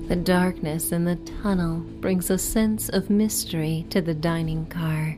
The 0.08 0.16
darkness 0.16 0.92
in 0.92 1.06
the 1.06 1.16
tunnel 1.42 1.78
brings 1.78 2.28
a 2.28 2.36
sense 2.36 2.90
of 2.90 3.08
mystery 3.08 3.86
to 3.88 4.02
the 4.02 4.12
dining 4.12 4.66
car. 4.66 5.16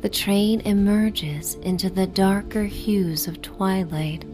The 0.00 0.08
train 0.08 0.62
emerges 0.62 1.56
into 1.56 1.90
the 1.90 2.06
darker 2.06 2.64
hues 2.64 3.28
of 3.28 3.42
twilight 3.42 4.24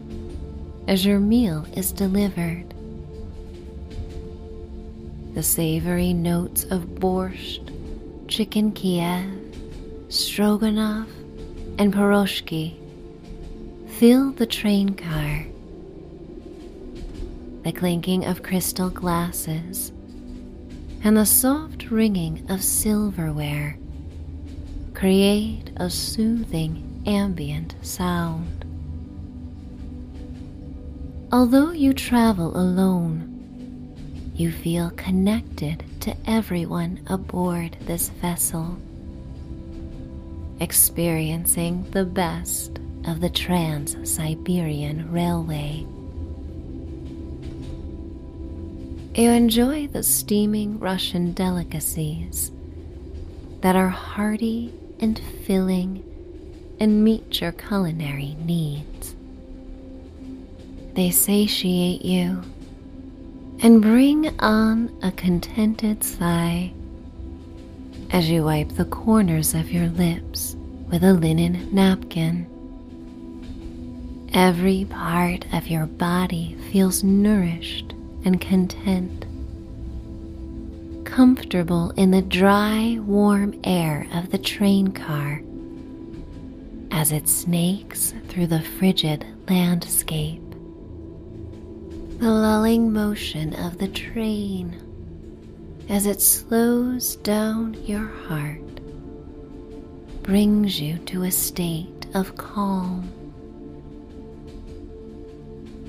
as 0.89 1.05
your 1.05 1.19
meal 1.19 1.67
is 1.75 1.91
delivered. 1.91 2.65
The 5.35 5.43
savory 5.43 6.13
notes 6.13 6.63
of 6.63 6.95
borscht, 6.95 7.69
chicken 8.27 8.71
Kiev, 8.71 9.23
stroganoff, 10.09 11.07
and 11.77 11.93
piroshki 11.93 12.73
fill 13.87 14.31
the 14.31 14.47
train 14.47 14.95
car 14.95 15.45
the 17.63 17.73
clinking 17.73 18.25
of 18.25 18.41
crystal 18.41 18.89
glasses, 18.89 19.91
and 21.03 21.17
the 21.17 21.25
soft 21.25 21.91
ringing 21.91 22.43
of 22.49 22.63
silverware 22.63 23.77
create 24.95 25.69
a 25.75 25.89
soothing 25.89 27.03
ambient 27.05 27.75
sound. 27.81 28.58
Although 31.31 31.73
you 31.73 31.93
travel 31.93 32.57
alone, 32.57 34.33
you 34.33 34.51
feel 34.51 34.89
connected 34.91 35.83
to 35.99 36.15
everyone 36.25 37.01
aboard 37.05 37.77
this 37.81 38.09
vessel, 38.09 38.79
experiencing 40.59 41.85
the 41.91 42.03
best 42.03 42.79
of 43.05 43.21
the 43.21 43.29
Trans 43.29 43.95
Siberian 44.11 45.11
Railway. 45.11 45.85
You 49.13 49.29
enjoy 49.29 49.85
the 49.85 50.01
steaming 50.01 50.79
Russian 50.79 51.33
delicacies 51.33 52.51
that 53.61 53.75
are 53.75 53.89
hearty 53.89 54.73
and 54.99 55.19
filling 55.45 56.03
and 56.79 57.03
meet 57.03 57.39
your 57.39 57.51
culinary 57.51 58.35
needs. 58.43 59.15
They 60.99 61.11
satiate 61.11 62.03
you 62.03 62.41
and 63.61 63.81
bring 63.81 64.37
on 64.41 64.93
a 65.01 65.13
contented 65.13 66.03
sigh 66.03 66.73
as 68.11 68.29
you 68.29 68.43
wipe 68.43 68.67
the 68.75 68.83
corners 68.83 69.53
of 69.53 69.71
your 69.71 69.87
lips 69.87 70.57
with 70.91 71.05
a 71.05 71.13
linen 71.13 71.73
napkin. 71.73 72.47
Every 74.33 74.83
part 74.89 75.45
of 75.53 75.69
your 75.69 75.85
body 75.85 76.57
feels 76.69 77.01
nourished 77.01 77.93
and 78.25 78.41
content. 78.41 79.25
comfortable 81.05 81.91
in 81.91 82.11
the 82.11 82.21
dry, 82.21 82.97
warm 82.99 83.57
air 83.63 84.05
of 84.13 84.31
the 84.31 84.37
train 84.37 84.91
car 84.91 85.41
as 86.91 87.13
it 87.13 87.29
snakes 87.29 88.13
through 88.27 88.47
the 88.47 88.61
frigid 88.61 89.25
landscape. 89.47 90.48
The 92.19 92.29
lulling 92.29 92.91
motion 92.91 93.53
of 93.53 93.77
the 93.77 93.87
train 93.87 94.75
as 95.87 96.05
it 96.05 96.21
slows 96.21 97.15
down 97.15 97.75
your 97.85 98.07
heart 98.07 98.81
brings 100.21 100.81
you 100.81 100.97
to 100.97 101.23
a 101.23 101.31
state 101.31 102.07
of 102.13 102.35
calm. 102.35 103.09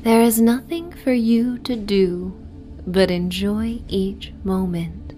There 0.05 0.23
is 0.23 0.40
nothing 0.40 0.93
for 0.93 1.12
you 1.12 1.59
to 1.59 1.75
do 1.75 2.33
but 2.87 3.11
enjoy 3.11 3.83
each 3.88 4.33
moment 4.45 5.14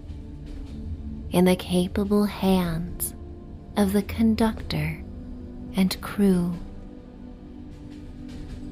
in 1.29 1.45
the 1.45 1.55
capable 1.55 2.25
hands 2.25 3.13
of 3.77 3.93
the 3.93 4.01
conductor 4.01 5.03
and 5.75 6.01
crew. 6.01 6.55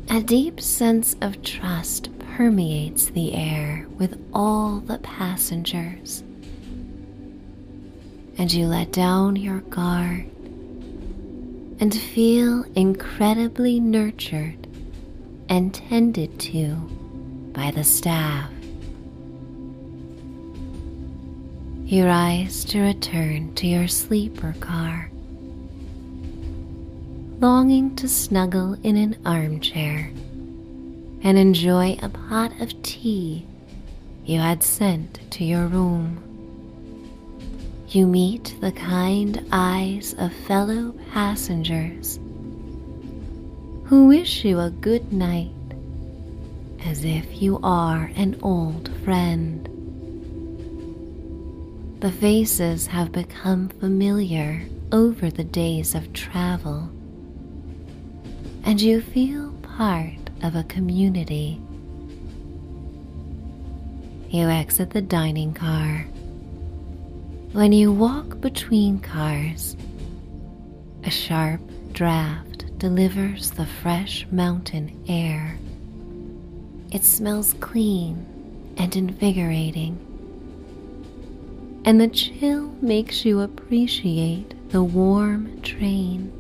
A 0.10 0.22
deep 0.22 0.60
sense 0.60 1.16
of 1.22 1.44
trust 1.44 2.10
permeates 2.38 3.08
the 3.08 3.34
air 3.34 3.86
with 3.98 4.20
all 4.34 4.80
the 4.80 4.98
passengers, 5.00 6.24
and 8.38 8.52
you 8.52 8.68
let 8.68 8.92
down 8.92 9.36
your 9.36 9.60
guard 9.62 10.26
and 11.80 11.94
feel 11.94 12.64
incredibly 12.76 13.80
nurtured 13.80 14.68
and 15.50 15.74
tended 15.74 16.40
to 16.40 16.76
by 17.54 17.72
the 17.72 17.84
staff. 17.84 18.50
You 21.84 22.06
rise 22.06 22.64
to 22.66 22.80
return 22.80 23.54
to 23.56 23.68
your 23.68 23.90
sleeper 23.90 24.56
car, 24.62 25.12
longing 27.42 27.96
to 27.98 28.08
snuggle 28.08 28.78
in 28.84 28.96
an 28.96 29.18
armchair 29.26 30.14
and 31.24 31.38
enjoy 31.38 31.98
a 32.02 32.10
pot 32.10 32.52
of 32.60 32.82
tea 32.84 33.46
you 34.26 34.40
had 34.40 34.64
sent 34.64 35.20
to 35.32 35.44
your 35.44 35.68
room 35.68 36.22
you 37.90 38.08
meet 38.08 38.56
the 38.62 38.72
kind 38.72 39.46
eyes 39.52 40.16
of 40.18 40.34
fellow 40.34 40.94
passengers 41.12 42.20
who 43.86 44.08
wish 44.08 44.46
you 44.46 44.60
a 44.60 44.70
good 44.70 45.12
night 45.12 45.52
as 46.86 47.04
if 47.04 47.42
you 47.42 47.60
are 47.64 48.12
an 48.16 48.40
old 48.42 48.90
friend. 49.04 49.68
The 52.00 52.12
faces 52.12 52.88
have 52.88 53.12
become 53.12 53.68
familiar 53.68 54.64
over 54.92 55.30
the 55.30 55.44
days 55.44 55.94
of 55.94 56.14
travel, 56.14 56.90
and 58.64 58.82
you 58.82 59.02
feel 59.02 59.52
part 59.62 60.21
of 60.44 60.56
a 60.56 60.64
community. 60.64 61.62
You 64.30 64.48
exit 64.48 64.92
the 64.92 65.02
dining 65.02 65.54
car 65.54 66.06
when 67.54 67.74
you 67.74 67.92
walk 67.92 68.40
between 68.40 69.00
cars, 69.00 69.76
a 71.04 71.10
sharp 71.12 71.60
draft 71.92 72.78
delivers 72.78 73.52
the 73.52 73.66
fresh 73.66 74.26
mountain 74.32 75.04
air. 75.10 75.58
It 76.94 77.04
smells 77.04 77.54
clean 77.60 78.26
and 78.78 78.96
invigorating, 78.96 80.00
and 81.84 82.00
the 82.00 82.08
chill 82.08 82.70
makes 82.82 83.26
you 83.26 83.42
appreciate 83.42 84.56
the 84.72 84.82
warm 84.82 85.62
train 85.62 86.32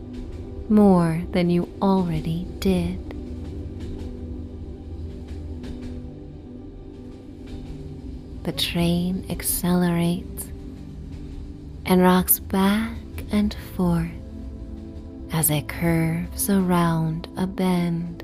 more 0.69 1.21
than 1.31 1.49
you 1.49 1.67
already 1.81 2.47
did. 2.59 3.10
The 8.43 8.51
train 8.51 9.25
accelerates 9.29 10.47
and 11.85 12.01
rocks 12.01 12.39
back 12.39 12.97
and 13.31 13.55
forth 13.75 14.09
as 15.31 15.49
it 15.49 15.67
curves 15.67 16.49
around 16.49 17.27
a 17.37 17.45
bend. 17.45 18.23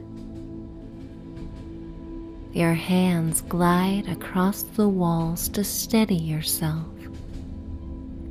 Your 2.51 2.73
hands 2.73 3.41
glide 3.41 4.10
across 4.10 4.63
the 4.63 4.89
walls 4.89 5.49
to 5.49 5.63
steady 5.63 6.15
yourself 6.15 6.88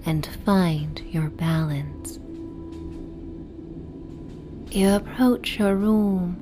and 0.05 0.27
find 0.45 1.01
your 1.11 1.31
balance. 1.31 2.19
You 4.73 4.91
approach 4.95 5.59
your 5.59 5.77
room 5.77 6.37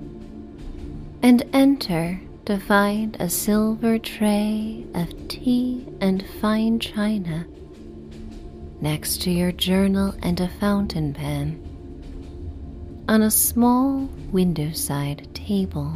and 1.23 1.43
enter 1.53 2.21
to 2.47 2.59
find 2.59 3.17
a 3.21 3.29
silver 3.31 3.99
tray 3.99 4.85
of 4.95 5.29
tea 5.29 5.87
and 6.01 6.25
fine 6.41 6.79
china 6.79 7.47
next 8.81 9.23
to 9.23 9.31
your 9.31 9.51
journal 9.53 10.15
and 10.23 10.41
a 10.41 10.49
fountain 10.61 11.15
pen 11.15 11.59
on 13.09 13.23
a 13.23 13.31
small 13.31 14.09
windowside 14.31 15.27
table. 15.35 15.95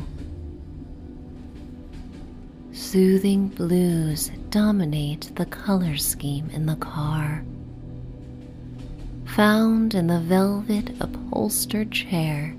Soothing 2.72 3.48
blues 3.48 4.30
dominate 4.50 5.30
the 5.36 5.46
color 5.46 5.96
scheme 5.96 6.48
in 6.50 6.66
the 6.66 6.76
car. 6.76 7.44
Found 9.36 9.94
in 9.94 10.06
the 10.06 10.20
velvet 10.20 10.90
upholstered 11.00 11.90
chair, 11.92 12.54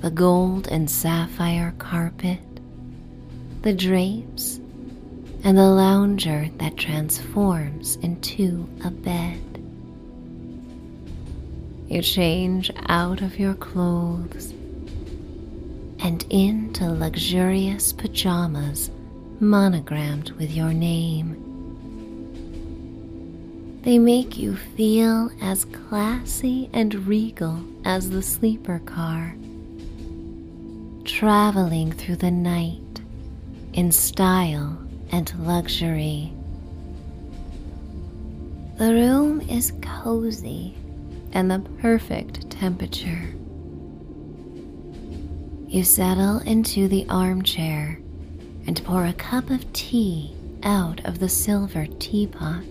the 0.00 0.10
gold 0.10 0.68
and 0.68 0.90
sapphire 0.90 1.74
carpet, 1.78 2.40
the 3.62 3.72
drapes 3.72 4.60
and 5.42 5.58
the 5.58 5.62
lounger 5.62 6.48
that 6.58 6.76
transforms 6.76 7.96
into 7.96 8.68
a 8.84 8.90
bed. 8.90 9.40
You 11.88 12.02
change 12.02 12.70
out 12.86 13.22
of 13.22 13.38
your 13.38 13.54
clothes 13.54 14.52
and 16.00 16.24
into 16.30 16.88
luxurious 16.92 17.92
pajamas 17.92 18.90
monogrammed 19.40 20.30
with 20.32 20.50
your 20.50 20.72
name. 20.72 21.44
They 23.82 23.98
make 23.98 24.36
you 24.36 24.56
feel 24.56 25.30
as 25.40 25.64
classy 25.64 26.68
and 26.72 27.06
regal 27.06 27.58
as 27.84 28.10
the 28.10 28.22
sleeper 28.22 28.80
car, 28.80 29.34
traveling 31.04 31.92
through 31.92 32.16
the 32.16 32.30
night 32.30 32.82
in 33.72 33.92
style 33.92 34.78
and 35.10 35.32
luxury. 35.46 36.32
The 38.76 38.92
room 38.92 39.40
is 39.42 39.72
cozy 39.82 40.76
and 41.32 41.50
the 41.50 41.60
perfect 41.80 42.48
temperature. 42.50 43.34
You 45.66 45.84
settle 45.84 46.38
into 46.38 46.88
the 46.88 47.06
armchair 47.08 48.00
and 48.66 48.82
pour 48.84 49.04
a 49.04 49.12
cup 49.12 49.50
of 49.50 49.72
tea 49.72 50.34
out 50.62 51.04
of 51.04 51.18
the 51.18 51.28
silver 51.28 51.86
teapot. 51.98 52.64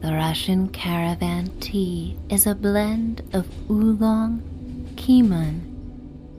The 0.00 0.12
Russian 0.14 0.68
caravan 0.68 1.50
tea 1.60 2.16
is 2.28 2.46
a 2.46 2.54
blend 2.54 3.22
of 3.32 3.46
oolong, 3.70 4.42
keemun, 4.96 5.69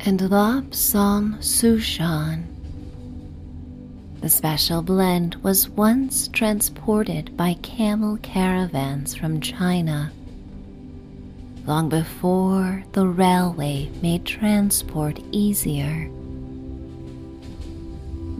and 0.03 0.19
Lapsang 0.19 1.37
Souchong 1.37 2.43
the 4.21 4.29
special 4.29 4.81
blend 4.81 5.35
was 5.43 5.69
once 5.69 6.27
transported 6.27 7.35
by 7.35 7.55
camel 7.63 8.17
caravans 8.21 9.15
from 9.15 9.41
China, 9.41 10.11
long 11.65 11.89
before 11.89 12.83
the 12.91 13.07
railway 13.07 13.89
made 14.03 14.23
transport 14.23 15.19
easier. 15.31 16.07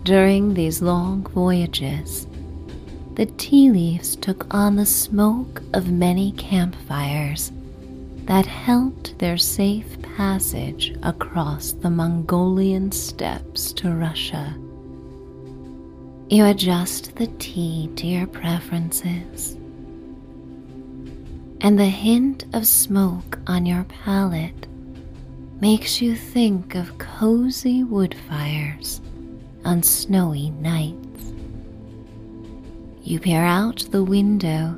During 0.04 0.54
these 0.54 0.84
long 0.84 1.24
voyages, 1.24 2.28
the 3.16 3.26
tea 3.26 3.72
leaves 3.72 4.16
took 4.16 4.52
on 4.54 4.76
the 4.76 4.86
smoke 4.86 5.64
of 5.74 5.92
many 5.92 6.32
campfires 6.34 7.52
that 8.26 8.46
helped 8.46 9.18
their 9.20 9.38
safe 9.38 10.02
passage 10.16 10.96
across 11.04 11.74
the 11.74 11.90
Mongolian 11.90 12.92
steppes 12.92 13.74
to 13.74 13.92
Russia. 13.92 14.56
You 16.30 16.46
adjust 16.46 17.16
the 17.16 17.28
tea 17.40 17.90
to 17.96 18.08
your 18.08 18.28
preferences, 18.28 19.58
and 21.62 21.78
the 21.78 21.86
hint 21.86 22.46
of 22.54 22.66
smoke 22.66 23.40
on 23.48 23.66
your 23.66 23.84
palate 23.86 24.68
makes 25.60 26.02
you 26.02 26.16
think 26.16 26.76
of 26.76 26.98
cozy 26.98 27.84
wood 27.84 28.16
fires 28.30 29.02
on 29.66 29.84
snowy 29.84 30.52
nights. 30.52 31.34
You 33.04 33.20
peer 33.20 33.44
out 33.44 33.86
the 33.92 34.04
window 34.04 34.78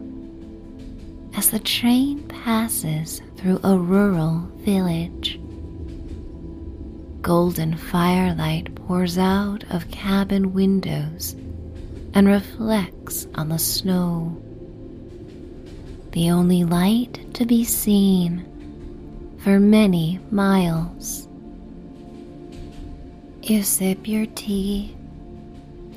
as 1.36 1.50
the 1.50 1.60
train 1.60 2.24
passes 2.28 3.22
through 3.44 3.60
a 3.66 3.78
rural 3.78 4.50
village. 4.60 5.38
Golden 7.22 7.76
firelight 7.76 8.74
pours 8.74 9.18
out 9.18 9.66
of 9.70 9.92
cabin 9.92 10.54
windows 10.54 11.34
and 12.14 12.26
reflects 12.26 13.28
on 13.36 13.50
the 13.50 13.60
snow. 13.60 14.42
The 16.12 16.32
only 16.32 16.64
light 16.64 17.34
to 17.34 17.46
be 17.46 17.66
seen 17.66 18.46
for 19.40 19.60
many 19.60 20.22
miles. 20.32 21.28
You 23.42 23.62
sip 23.64 24.08
your 24.08 24.26
tea 24.28 24.96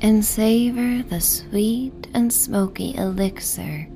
and 0.02 0.24
savor 0.24 1.04
the 1.04 1.20
sweet 1.20 2.08
and 2.12 2.32
smoky 2.32 2.96
elixir 2.96 3.86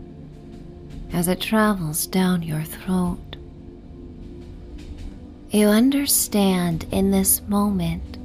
as 1.13 1.27
it 1.27 1.41
travels 1.41 2.07
down 2.07 2.45
your 2.45 2.63
throat. 2.63 3.30
You 5.53 5.67
understand 5.67 6.87
in 6.93 7.11
this 7.11 7.43
moment 7.49 8.19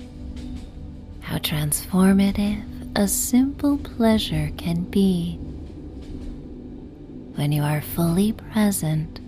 how 1.21 1.39
transformative 1.39 2.63
a 2.95 3.07
simple 3.07 3.79
pleasure 3.79 4.51
can 4.57 4.83
be 4.83 5.37
when 7.33 7.51
you 7.51 7.63
are 7.63 7.81
fully 7.81 8.31
present 8.31 9.19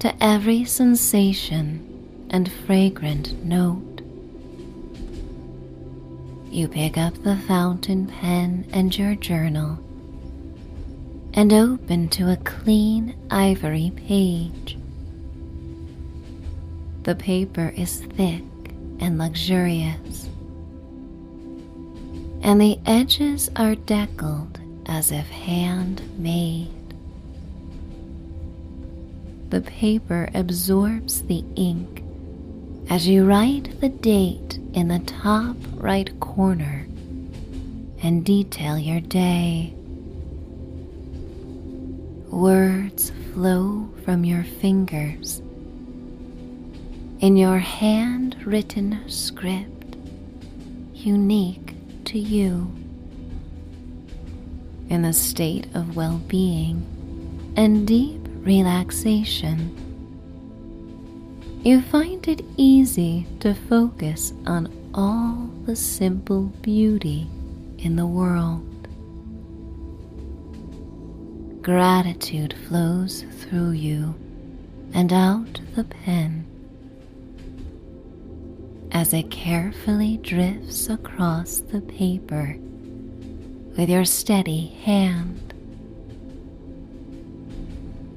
to 0.00 0.14
every 0.24 0.64
sensation 0.64 2.26
and 2.30 2.50
fragrant 2.50 3.44
note. 3.44 4.00
You 6.50 6.68
pick 6.68 6.96
up 6.96 7.22
the 7.22 7.36
fountain 7.36 8.06
pen 8.06 8.66
and 8.72 8.96
your 8.96 9.14
journal 9.14 9.78
and 11.34 11.52
open 11.52 12.08
to 12.08 12.30
a 12.30 12.36
clean 12.38 13.14
ivory 13.30 13.92
page. 13.94 14.78
The 17.08 17.14
paper 17.14 17.72
is 17.74 18.00
thick 18.00 18.44
and 19.00 19.16
luxurious, 19.16 20.28
and 22.42 22.60
the 22.60 22.78
edges 22.84 23.48
are 23.56 23.76
deckled 23.76 24.60
as 24.84 25.10
if 25.10 25.26
handmade. 25.28 26.68
The 29.48 29.62
paper 29.62 30.28
absorbs 30.34 31.22
the 31.22 31.42
ink 31.56 32.04
as 32.90 33.08
you 33.08 33.24
write 33.24 33.80
the 33.80 33.88
date 33.88 34.58
in 34.74 34.88
the 34.88 34.98
top 34.98 35.56
right 35.76 36.10
corner 36.20 36.86
and 38.02 38.22
detail 38.22 38.78
your 38.78 39.00
day. 39.00 39.72
Words 42.30 43.12
flow 43.32 43.88
from 44.04 44.26
your 44.26 44.44
fingers 44.44 45.40
in 47.20 47.36
your 47.36 47.58
handwritten 47.58 49.08
script, 49.08 49.96
unique 50.94 51.74
to 52.04 52.18
you. 52.18 52.70
In 54.88 55.04
a 55.04 55.12
state 55.12 55.66
of 55.74 55.96
well 55.96 56.18
being 56.28 56.84
and 57.56 57.86
deep 57.86 58.20
relaxation 58.40 59.88
you 61.68 61.82
find 61.82 62.26
it 62.28 62.44
easy 62.56 63.26
to 63.40 63.52
focus 63.52 64.32
on 64.46 64.72
all 64.94 65.50
the 65.66 65.74
simple 65.74 66.44
beauty 66.62 67.28
in 67.78 67.96
the 67.96 68.06
world. 68.06 68.64
Gratitude 71.60 72.54
flows 72.68 73.24
through 73.40 73.72
you 73.72 74.14
and 74.94 75.12
out 75.12 75.60
the 75.74 75.82
pen 75.84 76.46
as 78.92 79.12
it 79.12 79.30
carefully 79.30 80.16
drifts 80.18 80.88
across 80.88 81.60
the 81.60 81.80
paper 81.80 82.56
with 83.76 83.88
your 83.88 84.04
steady 84.04 84.68
hand. 84.84 85.54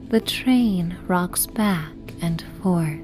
The 0.09 0.21
train 0.21 0.97
rocks 1.07 1.45
back 1.45 1.93
and 2.21 2.43
forth 2.61 2.99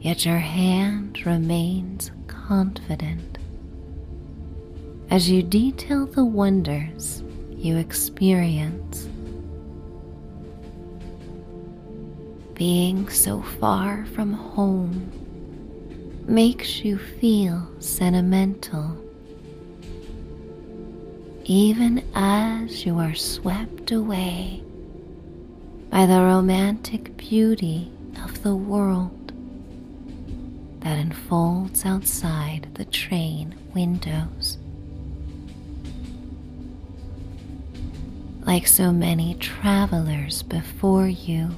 yet 0.00 0.24
your 0.24 0.38
hand 0.38 1.26
remains 1.26 2.10
confident 2.26 3.38
as 5.10 5.28
you 5.28 5.42
detail 5.42 6.06
the 6.06 6.24
wonders 6.24 7.22
you 7.50 7.76
experience. 7.76 9.08
Being 12.58 13.08
so 13.08 13.40
far 13.40 14.04
from 14.06 14.32
home 14.32 15.12
makes 16.26 16.84
you 16.84 16.98
feel 16.98 17.70
sentimental, 17.78 19.00
even 21.44 22.02
as 22.16 22.84
you 22.84 22.98
are 22.98 23.14
swept 23.14 23.92
away 23.92 24.64
by 25.88 26.04
the 26.06 26.20
romantic 26.20 27.16
beauty 27.16 27.92
of 28.24 28.42
the 28.42 28.56
world 28.56 29.32
that 30.80 30.98
unfolds 30.98 31.84
outside 31.84 32.66
the 32.74 32.86
train 32.86 33.54
windows. 33.72 34.58
Like 38.40 38.66
so 38.66 38.90
many 38.90 39.34
travelers 39.34 40.42
before 40.42 41.06
you, 41.06 41.50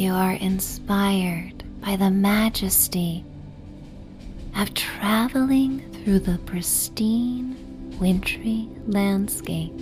you 0.00 0.14
are 0.14 0.32
inspired 0.32 1.62
by 1.82 1.94
the 1.94 2.10
majesty 2.10 3.22
of 4.56 4.72
traveling 4.72 5.78
through 5.92 6.18
the 6.18 6.38
pristine, 6.46 7.54
wintry 8.00 8.66
landscape 8.86 9.74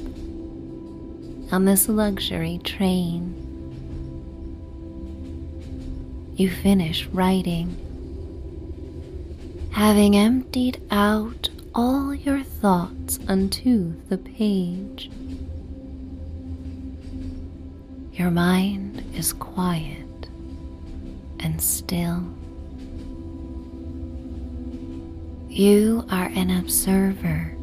on 1.52 1.64
this 1.64 1.88
luxury 1.88 2.58
train. 2.64 3.32
You 6.34 6.50
finish 6.50 7.06
writing 7.06 7.76
having 9.70 10.16
emptied 10.16 10.82
out 10.90 11.48
all 11.76 12.12
your 12.12 12.42
thoughts 12.42 13.20
unto 13.28 13.94
the 14.08 14.18
page. 14.18 15.12
Your 18.14 18.32
mind 18.32 19.04
is 19.14 19.32
quiet 19.32 19.97
and 21.40 21.60
still. 21.60 22.22
You 25.48 26.04
are 26.10 26.30
an 26.34 26.50
observer 26.50 27.54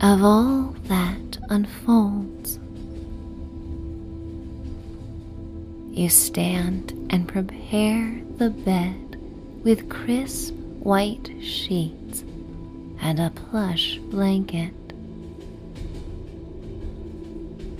of 0.00 0.22
all 0.22 0.74
that 0.84 1.38
unfolds. 1.50 2.58
You 5.90 6.08
stand 6.08 6.92
and 7.10 7.28
prepare 7.28 8.20
the 8.38 8.50
bed 8.50 9.20
with 9.62 9.88
crisp 9.88 10.54
white 10.80 11.30
sheets 11.40 12.24
and 13.00 13.20
a 13.20 13.30
plush 13.30 13.98
blanket. 14.10 14.74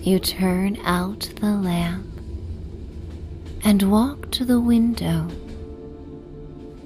You 0.01 0.19
turn 0.19 0.79
out 0.85 1.29
the 1.41 1.51
lamp 1.51 2.14
and 3.65 3.91
walk 3.91 4.31
to 4.31 4.45
the 4.45 4.61
window 4.61 5.29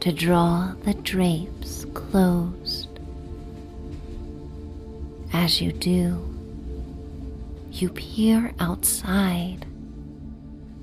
to 0.01 0.12
draw 0.12 0.73
the 0.85 0.95
drapes 0.95 1.85
closed. 1.93 2.88
As 5.33 5.61
you 5.61 5.73
do, 5.73 6.25
you 7.71 7.91
peer 7.91 8.55
outside 8.61 9.67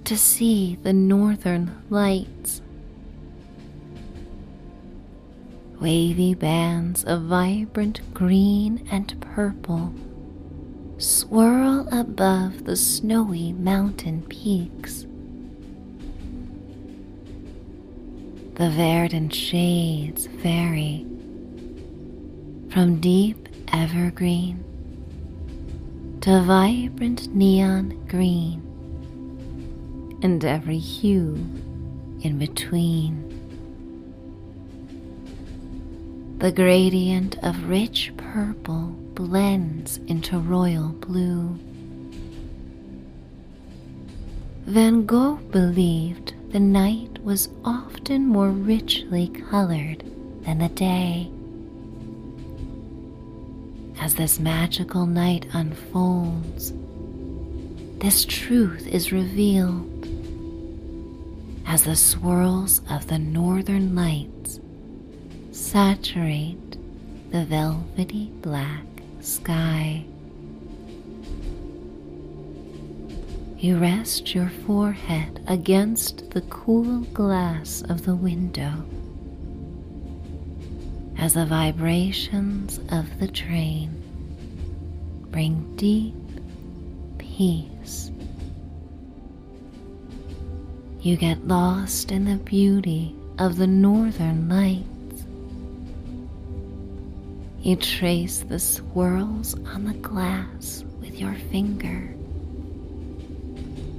to 0.03 0.17
see 0.17 0.77
the 0.83 0.93
northern 0.93 1.81
lights 1.89 2.61
Wavy 5.79 6.33
bands 6.33 7.03
of 7.03 7.23
vibrant 7.23 8.01
green 8.13 8.87
and 8.89 9.19
purple 9.19 9.93
swirl 10.97 11.87
above 11.91 12.63
the 12.63 12.77
snowy 12.77 13.51
mountain 13.51 14.21
peaks. 14.23 15.05
The 18.55 18.69
verdant 18.69 19.33
shades 19.33 20.27
vary 20.27 21.05
from 22.69 23.01
deep 23.01 23.49
evergreen 23.73 24.63
to 26.21 26.41
vibrant 26.41 27.35
neon 27.35 28.07
green 28.07 28.61
and 30.23 30.45
every 30.45 30.77
hue 30.77 31.33
in 32.21 32.39
between. 32.39 33.23
The 36.37 36.53
gradient 36.53 37.37
of 37.43 37.67
rich 37.67 38.13
purple 38.15 38.95
blends 39.15 39.97
into 40.07 40.39
royal 40.39 40.93
blue. 40.93 41.59
Van 44.65 45.05
Gogh 45.05 45.41
believed 45.51 46.34
the 46.55 46.59
night 46.61 47.21
was 47.21 47.49
often 47.65 48.25
more 48.25 48.47
richly 48.47 49.27
colored 49.27 50.01
than 50.45 50.59
the 50.59 50.69
day. 50.69 51.29
As 53.99 54.15
this 54.15 54.39
magical 54.39 55.05
night 55.05 55.47
unfolds, 55.51 56.71
this 57.99 58.23
truth 58.23 58.87
is 58.87 59.11
revealed 59.11 60.07
as 61.67 61.83
the 61.83 61.97
swirls 61.97 62.79
of 62.89 63.05
the 63.07 63.19
northern 63.19 63.93
lights 63.93 64.61
saturate 65.51 66.77
the 67.31 67.43
velvety 67.43 68.31
black 68.41 68.85
sky. 69.19 70.05
You 73.65 73.79
rest 73.79 74.35
your 74.35 74.51
forehead 74.67 75.43
against 75.47 76.29
the 76.29 76.41
cool 76.41 76.99
glass 77.15 77.81
of 77.89 78.05
the 78.05 78.13
window 78.13 78.85
as 81.17 81.33
the 81.33 81.47
vibrations 81.47 82.79
of 82.89 83.19
the 83.19 83.27
train 83.27 83.89
bring 85.31 85.75
deep 85.77 86.13
peace. 87.17 88.11
You 91.01 91.17
get 91.17 91.47
lost 91.47 92.11
in 92.11 92.25
the 92.25 92.37
beauty 92.37 93.15
of 93.39 93.57
the 93.57 93.65
northern 93.65 94.47
lights. 94.47 95.25
You 97.61 97.77
trace 97.77 98.41
the 98.41 98.59
swirls 98.59 99.55
on 99.65 99.85
the 99.85 99.95
glass 99.95 100.85
with 100.99 101.19
your 101.19 101.33
finger. 101.49 102.14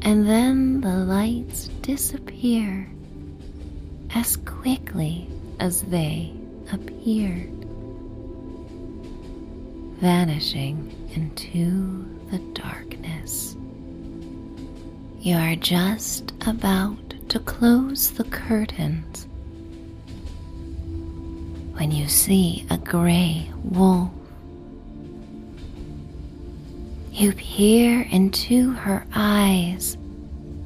And 0.06 0.24
then 0.24 0.80
the 0.82 0.98
lights 0.98 1.66
disappear 1.82 2.88
as 4.14 4.36
quickly 4.36 5.28
as 5.58 5.82
they 5.82 6.32
appeared, 6.72 7.50
vanishing 9.98 10.94
into 11.12 12.06
the 12.30 12.38
darkness. 12.54 13.56
You 15.18 15.34
are 15.38 15.56
just 15.56 16.32
about 16.46 17.14
to 17.30 17.40
close 17.40 18.12
the 18.12 18.22
curtains 18.22 19.26
when 21.72 21.90
you 21.90 22.06
see 22.06 22.64
a 22.70 22.78
gray 22.78 23.50
wolf. 23.64 24.12
You 27.16 27.32
peer 27.32 28.02
into 28.10 28.72
her 28.72 29.06
eyes 29.14 29.96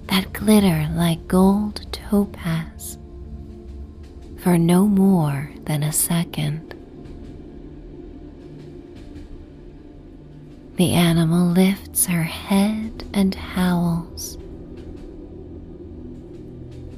that 0.09 0.33
glitter 0.33 0.89
like 0.97 1.29
gold 1.29 1.87
topaz 1.93 2.99
for 4.39 4.59
no 4.59 4.89
more 4.89 5.53
than 5.67 5.85
a 5.85 5.93
second. 5.93 6.75
The 10.75 10.93
animal 10.93 11.53
lifts 11.53 12.07
her 12.07 12.25
head 12.25 13.05
and 13.15 13.33
howls. 13.33 14.37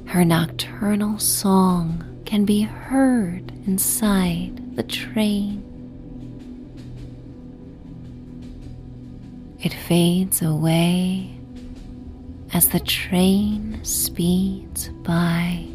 Her 0.05 0.25
nocturnal 0.25 1.19
song 1.19 2.23
can 2.25 2.43
be 2.43 2.61
heard 2.63 3.51
inside 3.67 4.75
the 4.75 4.81
train. 4.81 5.72
It 9.63 9.73
fades 9.73 10.41
away 10.41 11.33
as 12.53 12.67
the 12.67 12.81
train 12.81 13.79
speeds 13.83 14.89
by. 15.03 15.65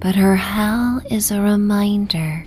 But 0.00 0.16
her 0.16 0.34
howl 0.34 1.00
is 1.12 1.30
a 1.30 1.40
reminder 1.40 2.44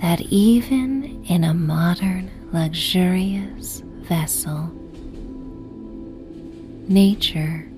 that 0.00 0.20
even 0.20 1.24
in 1.24 1.42
a 1.42 1.52
modern 1.52 2.30
luxurious 2.52 3.82
vessel, 4.02 4.70
nature 6.86 7.68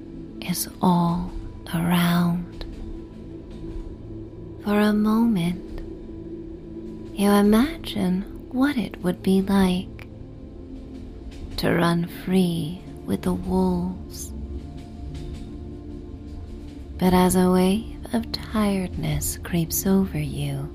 is 0.42 0.68
all 0.82 1.32
around. 1.74 2.66
For 4.64 4.78
a 4.78 4.92
moment, 4.92 5.80
you 7.18 7.30
imagine 7.30 8.39
what 8.52 8.76
it 8.76 9.00
would 9.02 9.22
be 9.22 9.42
like 9.42 10.08
to 11.56 11.72
run 11.72 12.06
free 12.24 12.80
with 13.04 13.22
the 13.22 13.32
wolves. 13.32 14.32
But 16.98 17.14
as 17.14 17.36
a 17.36 17.50
wave 17.50 17.98
of 18.12 18.30
tiredness 18.32 19.38
creeps 19.38 19.86
over 19.86 20.18
you, 20.18 20.68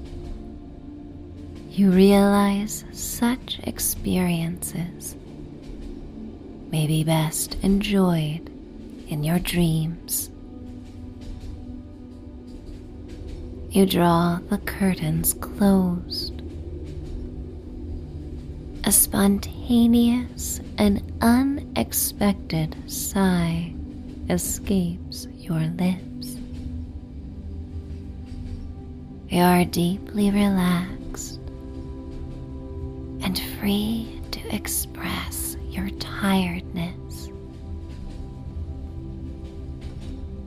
you 1.70 1.92
realize 1.92 2.86
such 2.94 3.60
experiences 3.64 5.16
may 6.72 6.88
be 6.88 7.04
best 7.04 7.58
enjoyed 7.64 8.50
in 9.10 9.24
your 9.24 9.40
dreams. 9.40 10.30
You 13.70 13.86
draw 13.86 14.40
the 14.50 14.60
curtains 14.60 15.34
closed. 15.34 16.35
A 18.88 18.92
spontaneous 18.92 20.62
and 20.78 21.02
unexpected 21.20 22.76
sigh 22.86 23.74
escapes 24.30 25.28
your 25.40 25.62
lips. 25.62 26.38
You 29.28 29.42
are 29.42 29.66
deeply 29.66 30.30
relaxed 30.30 31.40
and 33.24 33.42
free 33.60 34.22
to 34.30 34.56
express 34.56 35.58
your 35.72 35.90
tiredness. 35.90 37.30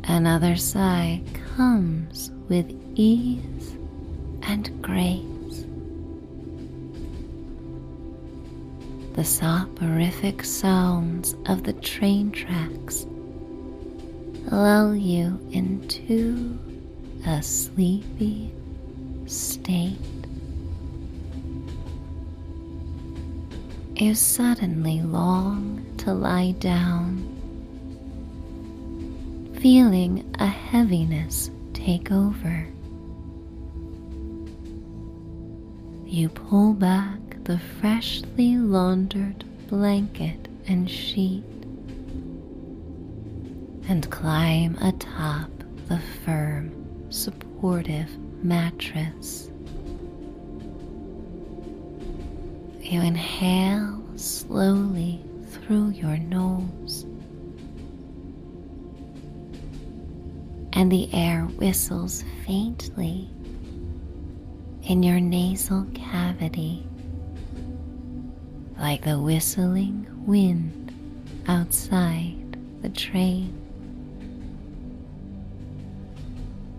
Another 0.05 0.55
sigh 0.55 1.23
comes 1.57 2.31
with 2.49 2.71
ease 2.95 3.77
and 4.43 4.81
grace. 4.81 5.38
The 9.19 9.25
soporific 9.25 10.45
sounds 10.45 11.35
of 11.47 11.65
the 11.65 11.73
train 11.73 12.31
tracks 12.31 13.05
lull 14.49 14.95
you 14.95 15.41
into 15.51 16.57
a 17.27 17.43
sleepy 17.43 18.53
state. 19.27 19.99
You 23.97 24.15
suddenly 24.15 25.03
long 25.03 25.85
to 25.97 26.15
lie 26.15 26.53
down, 26.61 27.19
feeling 29.61 30.33
a 30.39 30.47
heaviness 30.47 31.51
take 31.75 32.13
over. 32.13 32.69
You 36.07 36.29
pull 36.29 36.73
back 36.75 37.18
the 37.49 37.59
freshly 37.81 38.59
laundered 38.59 39.43
blanket 39.71 40.49
and 40.67 40.89
sheet 40.89 41.43
and 43.89 44.11
climb 44.11 44.77
atop 44.83 45.49
the 45.87 45.99
firm, 46.27 46.71
supportive 47.09 48.19
mattress. 48.45 49.51
You 52.83 53.01
inhale 53.01 54.05
slowly 54.17 55.25
through 55.47 55.89
your 55.93 56.19
nose, 56.19 57.07
and 60.75 60.93
the 60.93 61.09
air 61.15 61.45
whistles 61.57 62.25
faintly 62.45 63.31
in 64.83 65.03
your 65.03 65.19
nasal 65.19 65.87
cavity 65.95 66.88
like 68.79 69.03
the 69.05 69.19
whistling 69.19 70.07
wind 70.27 70.93
outside 71.49 72.57
the 72.83 72.89
train. 72.89 73.55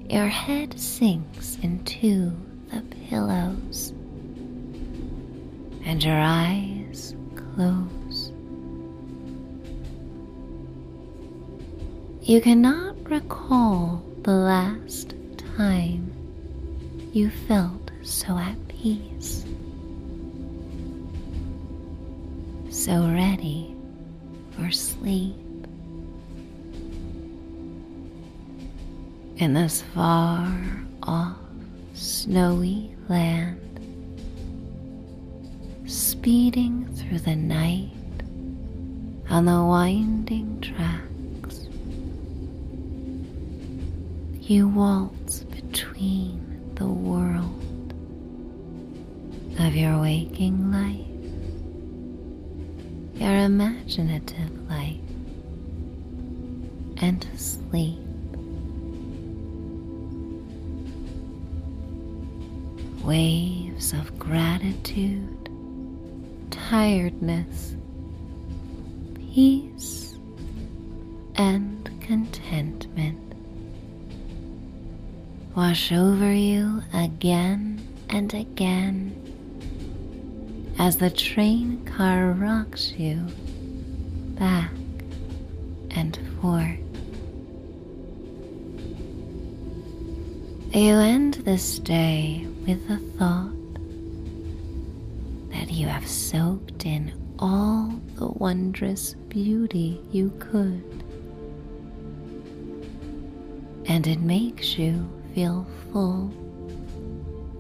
Your 0.09 0.27
head 0.27 0.79
sinks 0.79 1.57
into 1.61 2.31
the 2.71 2.81
pillows 3.09 3.93
and 5.85 6.03
your 6.03 6.19
eyes 6.19 7.15
close. 7.35 8.31
You 12.21 12.41
cannot 12.41 12.95
recall 13.09 14.03
the 14.21 14.31
last 14.31 15.15
time 15.55 16.11
you 17.11 17.29
felt 17.29 17.91
so 18.03 18.37
at 18.37 18.55
peace, 18.67 19.45
so 22.89 23.07
ready 23.13 23.75
for 24.49 24.71
sleep. 24.71 25.35
In 29.37 29.53
this 29.53 29.83
far 29.93 30.51
off 31.03 31.37
snowy 31.93 32.95
land, 33.07 33.59
speeding 35.85 36.87
through 36.95 37.19
the 37.19 37.35
night 37.35 37.91
on 39.29 39.45
the 39.45 39.63
winding 39.63 40.59
tracks. 40.59 41.67
You 44.41 44.67
waltz 44.67 45.41
between 45.41 46.71
the 46.73 46.87
world 46.87 47.93
of 49.59 49.75
your 49.75 50.01
waking 50.01 50.71
life, 50.71 51.05
your 53.19 53.35
imaginative 53.35 54.69
life, 54.69 54.95
and 57.01 57.27
sleep. 57.35 57.99
Waves 63.03 63.93
of 63.93 64.17
gratitude, 64.17 65.49
tiredness, 66.49 67.75
peace 69.33 70.15
and 71.35 71.89
contentment 72.01 73.29
wash 75.55 75.91
over 75.91 76.31
you 76.33 76.81
again 76.93 77.85
and 78.09 78.33
again 78.33 79.28
as 80.79 80.95
the 80.95 81.09
train 81.09 81.83
car 81.83 82.31
rocks 82.31 82.93
you 82.93 83.17
back 84.39 84.71
and 85.91 86.17
forth. 86.41 86.79
You 90.73 90.95
end 90.95 91.33
this 91.33 91.79
day 91.79 92.47
with 92.65 92.87
the 92.87 92.97
thought 93.17 93.51
that 95.51 95.69
you 95.69 95.87
have 95.87 96.07
soaked 96.07 96.85
in 96.85 97.11
all 97.39 97.93
the 98.15 98.27
wondrous 98.27 99.15
beauty 99.27 99.99
you 100.11 100.31
could. 100.39 101.03
And 103.85 104.07
it 104.07 104.21
makes 104.21 104.77
you 104.77 105.09
feel 105.35 105.67
full 105.91 106.31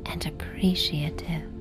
and 0.05 0.25
appreciative. 0.25 1.58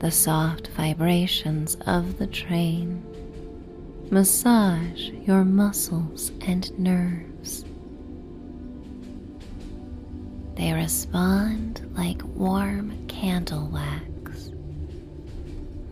The 0.00 0.10
soft 0.10 0.68
vibrations 0.68 1.76
of 1.86 2.18
the 2.18 2.26
train 2.26 3.04
massage 4.10 5.10
your 5.26 5.44
muscles 5.44 6.32
and 6.40 6.76
nerves. 6.78 7.66
They 10.56 10.72
respond 10.72 11.86
like 11.96 12.22
warm 12.24 13.06
candle 13.08 13.68
wax, 13.68 14.50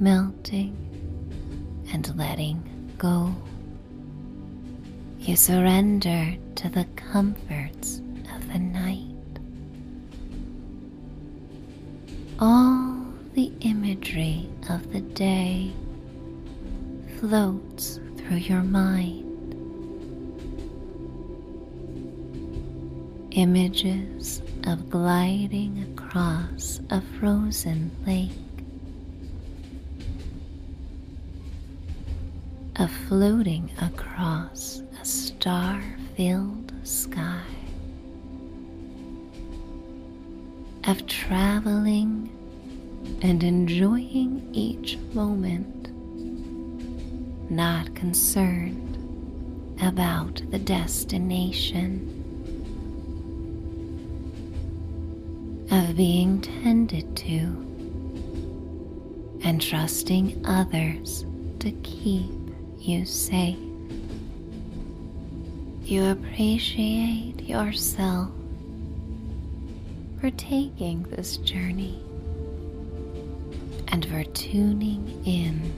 melting 0.00 0.74
and 1.92 2.16
letting 2.16 2.94
go. 2.96 3.34
You 5.18 5.36
surrender 5.36 6.34
to 6.54 6.68
the 6.70 6.86
comforts 6.96 7.97
imagery 14.08 14.48
of 14.70 14.92
the 14.92 15.00
day 15.00 15.70
floats 17.18 18.00
through 18.16 18.36
your 18.36 18.62
mind. 18.62 19.24
Images 23.32 24.42
of 24.64 24.88
gliding 24.88 25.86
across 25.92 26.80
a 26.90 27.02
frozen 27.18 27.90
lake, 28.06 28.30
of 32.76 32.90
floating 33.08 33.70
across 33.82 34.82
a 35.00 35.04
star 35.04 35.82
filled 36.16 36.72
sky, 36.82 37.42
of 40.84 41.06
traveling 41.06 42.30
and 43.22 43.42
enjoying 43.42 44.48
each 44.52 44.96
moment, 45.12 45.90
not 47.50 47.94
concerned 47.94 48.96
about 49.82 50.42
the 50.50 50.58
destination. 50.58 52.14
Of 55.70 55.96
being 55.96 56.40
tended 56.40 57.14
to 57.16 57.68
and 59.44 59.60
trusting 59.60 60.42
others 60.46 61.26
to 61.58 61.70
keep 61.82 62.30
you 62.78 63.04
safe. 63.04 63.58
You 65.82 66.06
appreciate 66.06 67.42
yourself 67.42 68.30
for 70.20 70.30
taking 70.30 71.02
this 71.04 71.36
journey 71.38 72.02
and 73.98 74.06
for 74.12 74.22
tuning 74.30 75.20
in 75.26 75.72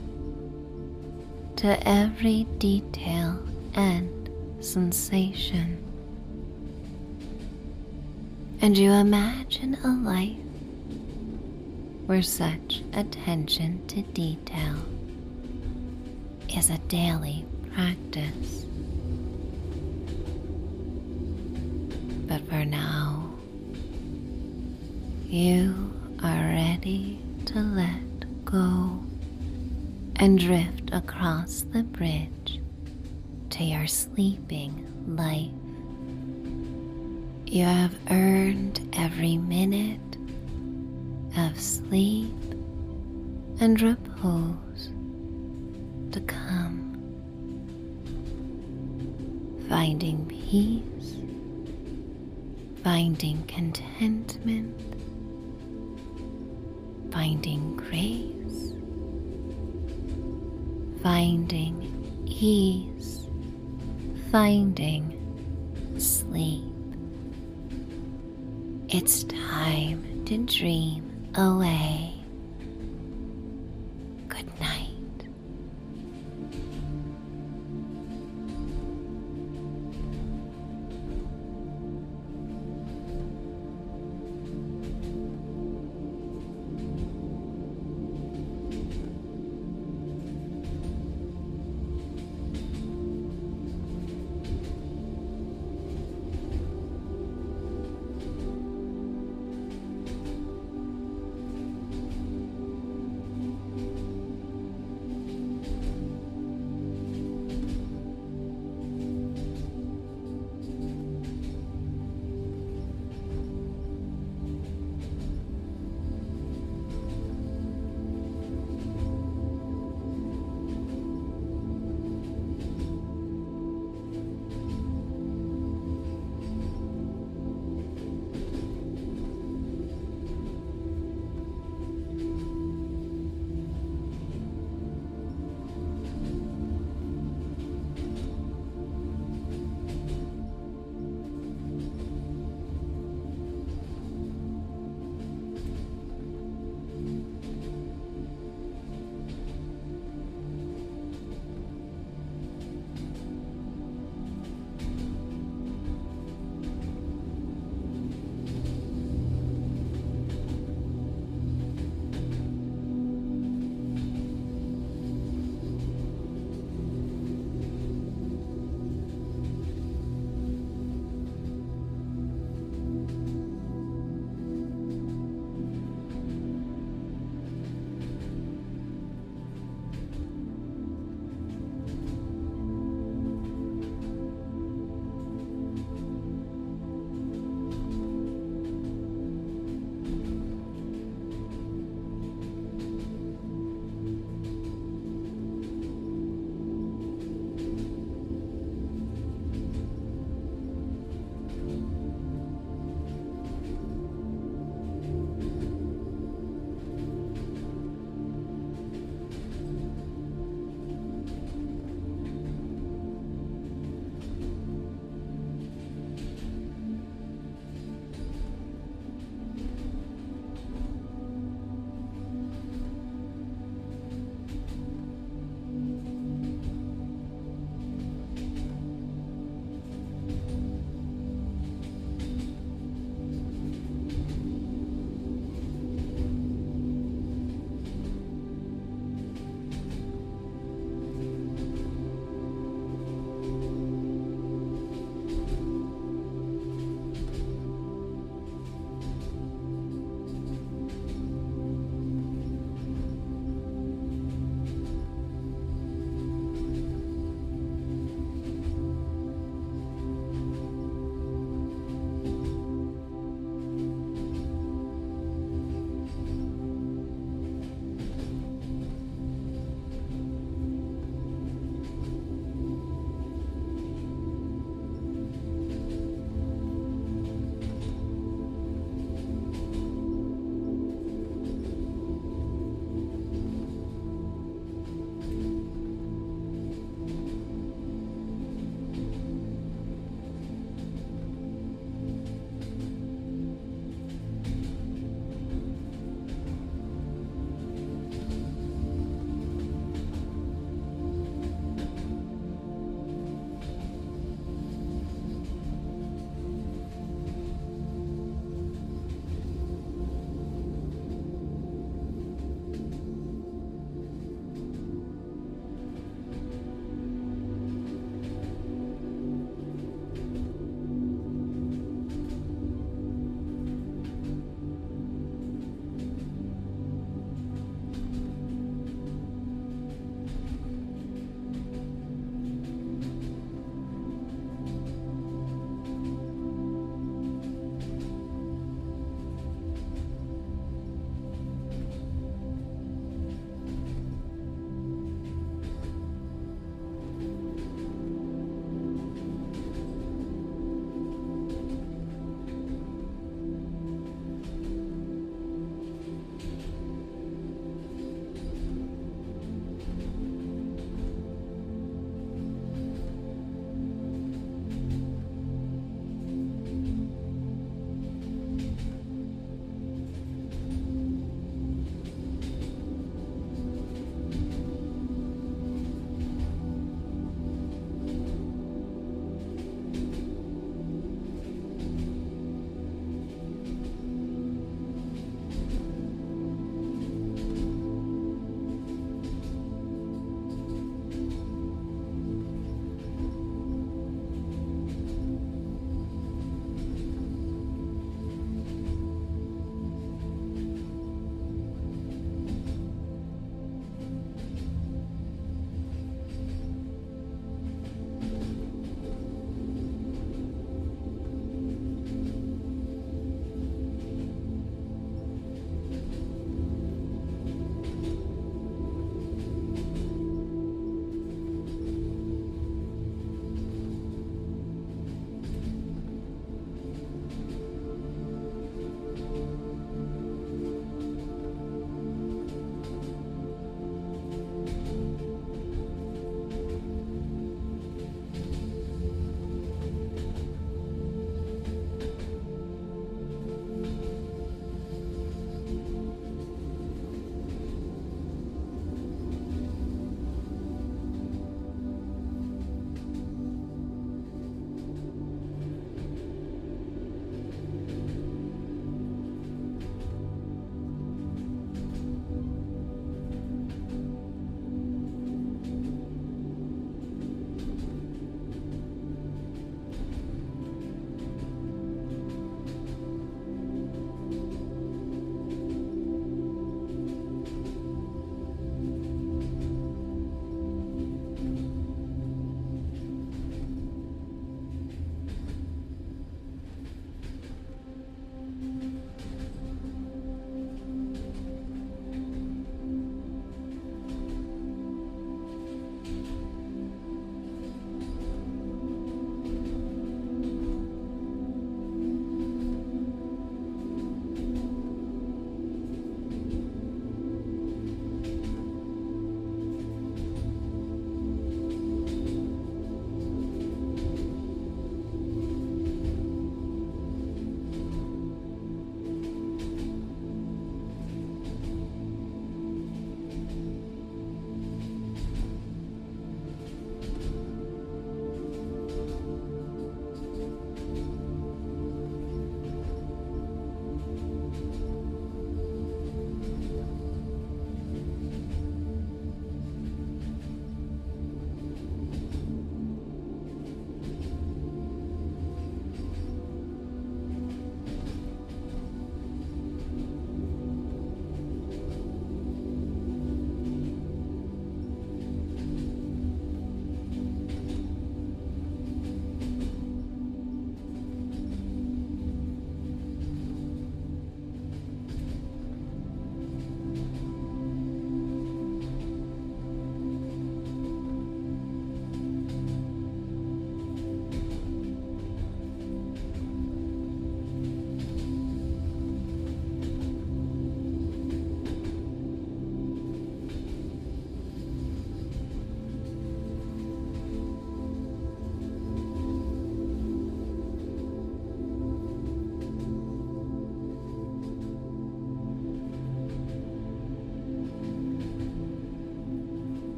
to 1.57 1.89
every 1.89 2.45
detail 2.59 3.43
and 3.73 4.29
sensation. 4.63 5.83
And 8.61 8.77
you 8.77 8.93
imagine 8.93 9.75
a 9.83 9.89
life 9.89 10.37
where 12.05 12.21
such 12.21 12.83
attention 12.93 13.87
to 13.87 14.03
detail 14.03 14.77
is 16.55 16.69
a 16.69 16.77
daily 16.89 17.47
practice. 17.73 18.67
But 22.27 22.47
for 22.51 22.67
now, 22.67 23.31
you 25.27 25.91
are 26.23 26.45
ready 26.45 27.19
to 27.47 27.59
let 27.61 28.10
go 28.51 29.01
and 30.17 30.39
drift 30.39 30.91
across 30.93 31.63
the 31.73 31.83
bridge 31.85 32.61
to 33.51 33.65
your 33.65 33.87
sleeping 33.87 34.87
life. 35.07 35.51
You 37.47 37.65
have 37.65 37.95
earned 38.11 38.81
every 38.93 39.37
minute 39.37 40.01
of 41.37 41.61
sleep 41.61 42.35
and 43.61 43.81
repose 43.81 44.91
to 46.13 46.21
come, 46.27 46.97
finding 49.69 50.27
peace, 50.27 51.17
finding 52.83 53.45
contentment, 53.45 54.90
finding 57.21 57.77
grace, 57.77 58.73
finding 61.03 61.77
ease, 62.27 63.29
finding 64.33 65.05
sleep. 65.99 66.65
It's 68.89 69.25
time 69.25 70.25
to 70.25 70.39
dream 70.47 71.31
away. 71.35 72.20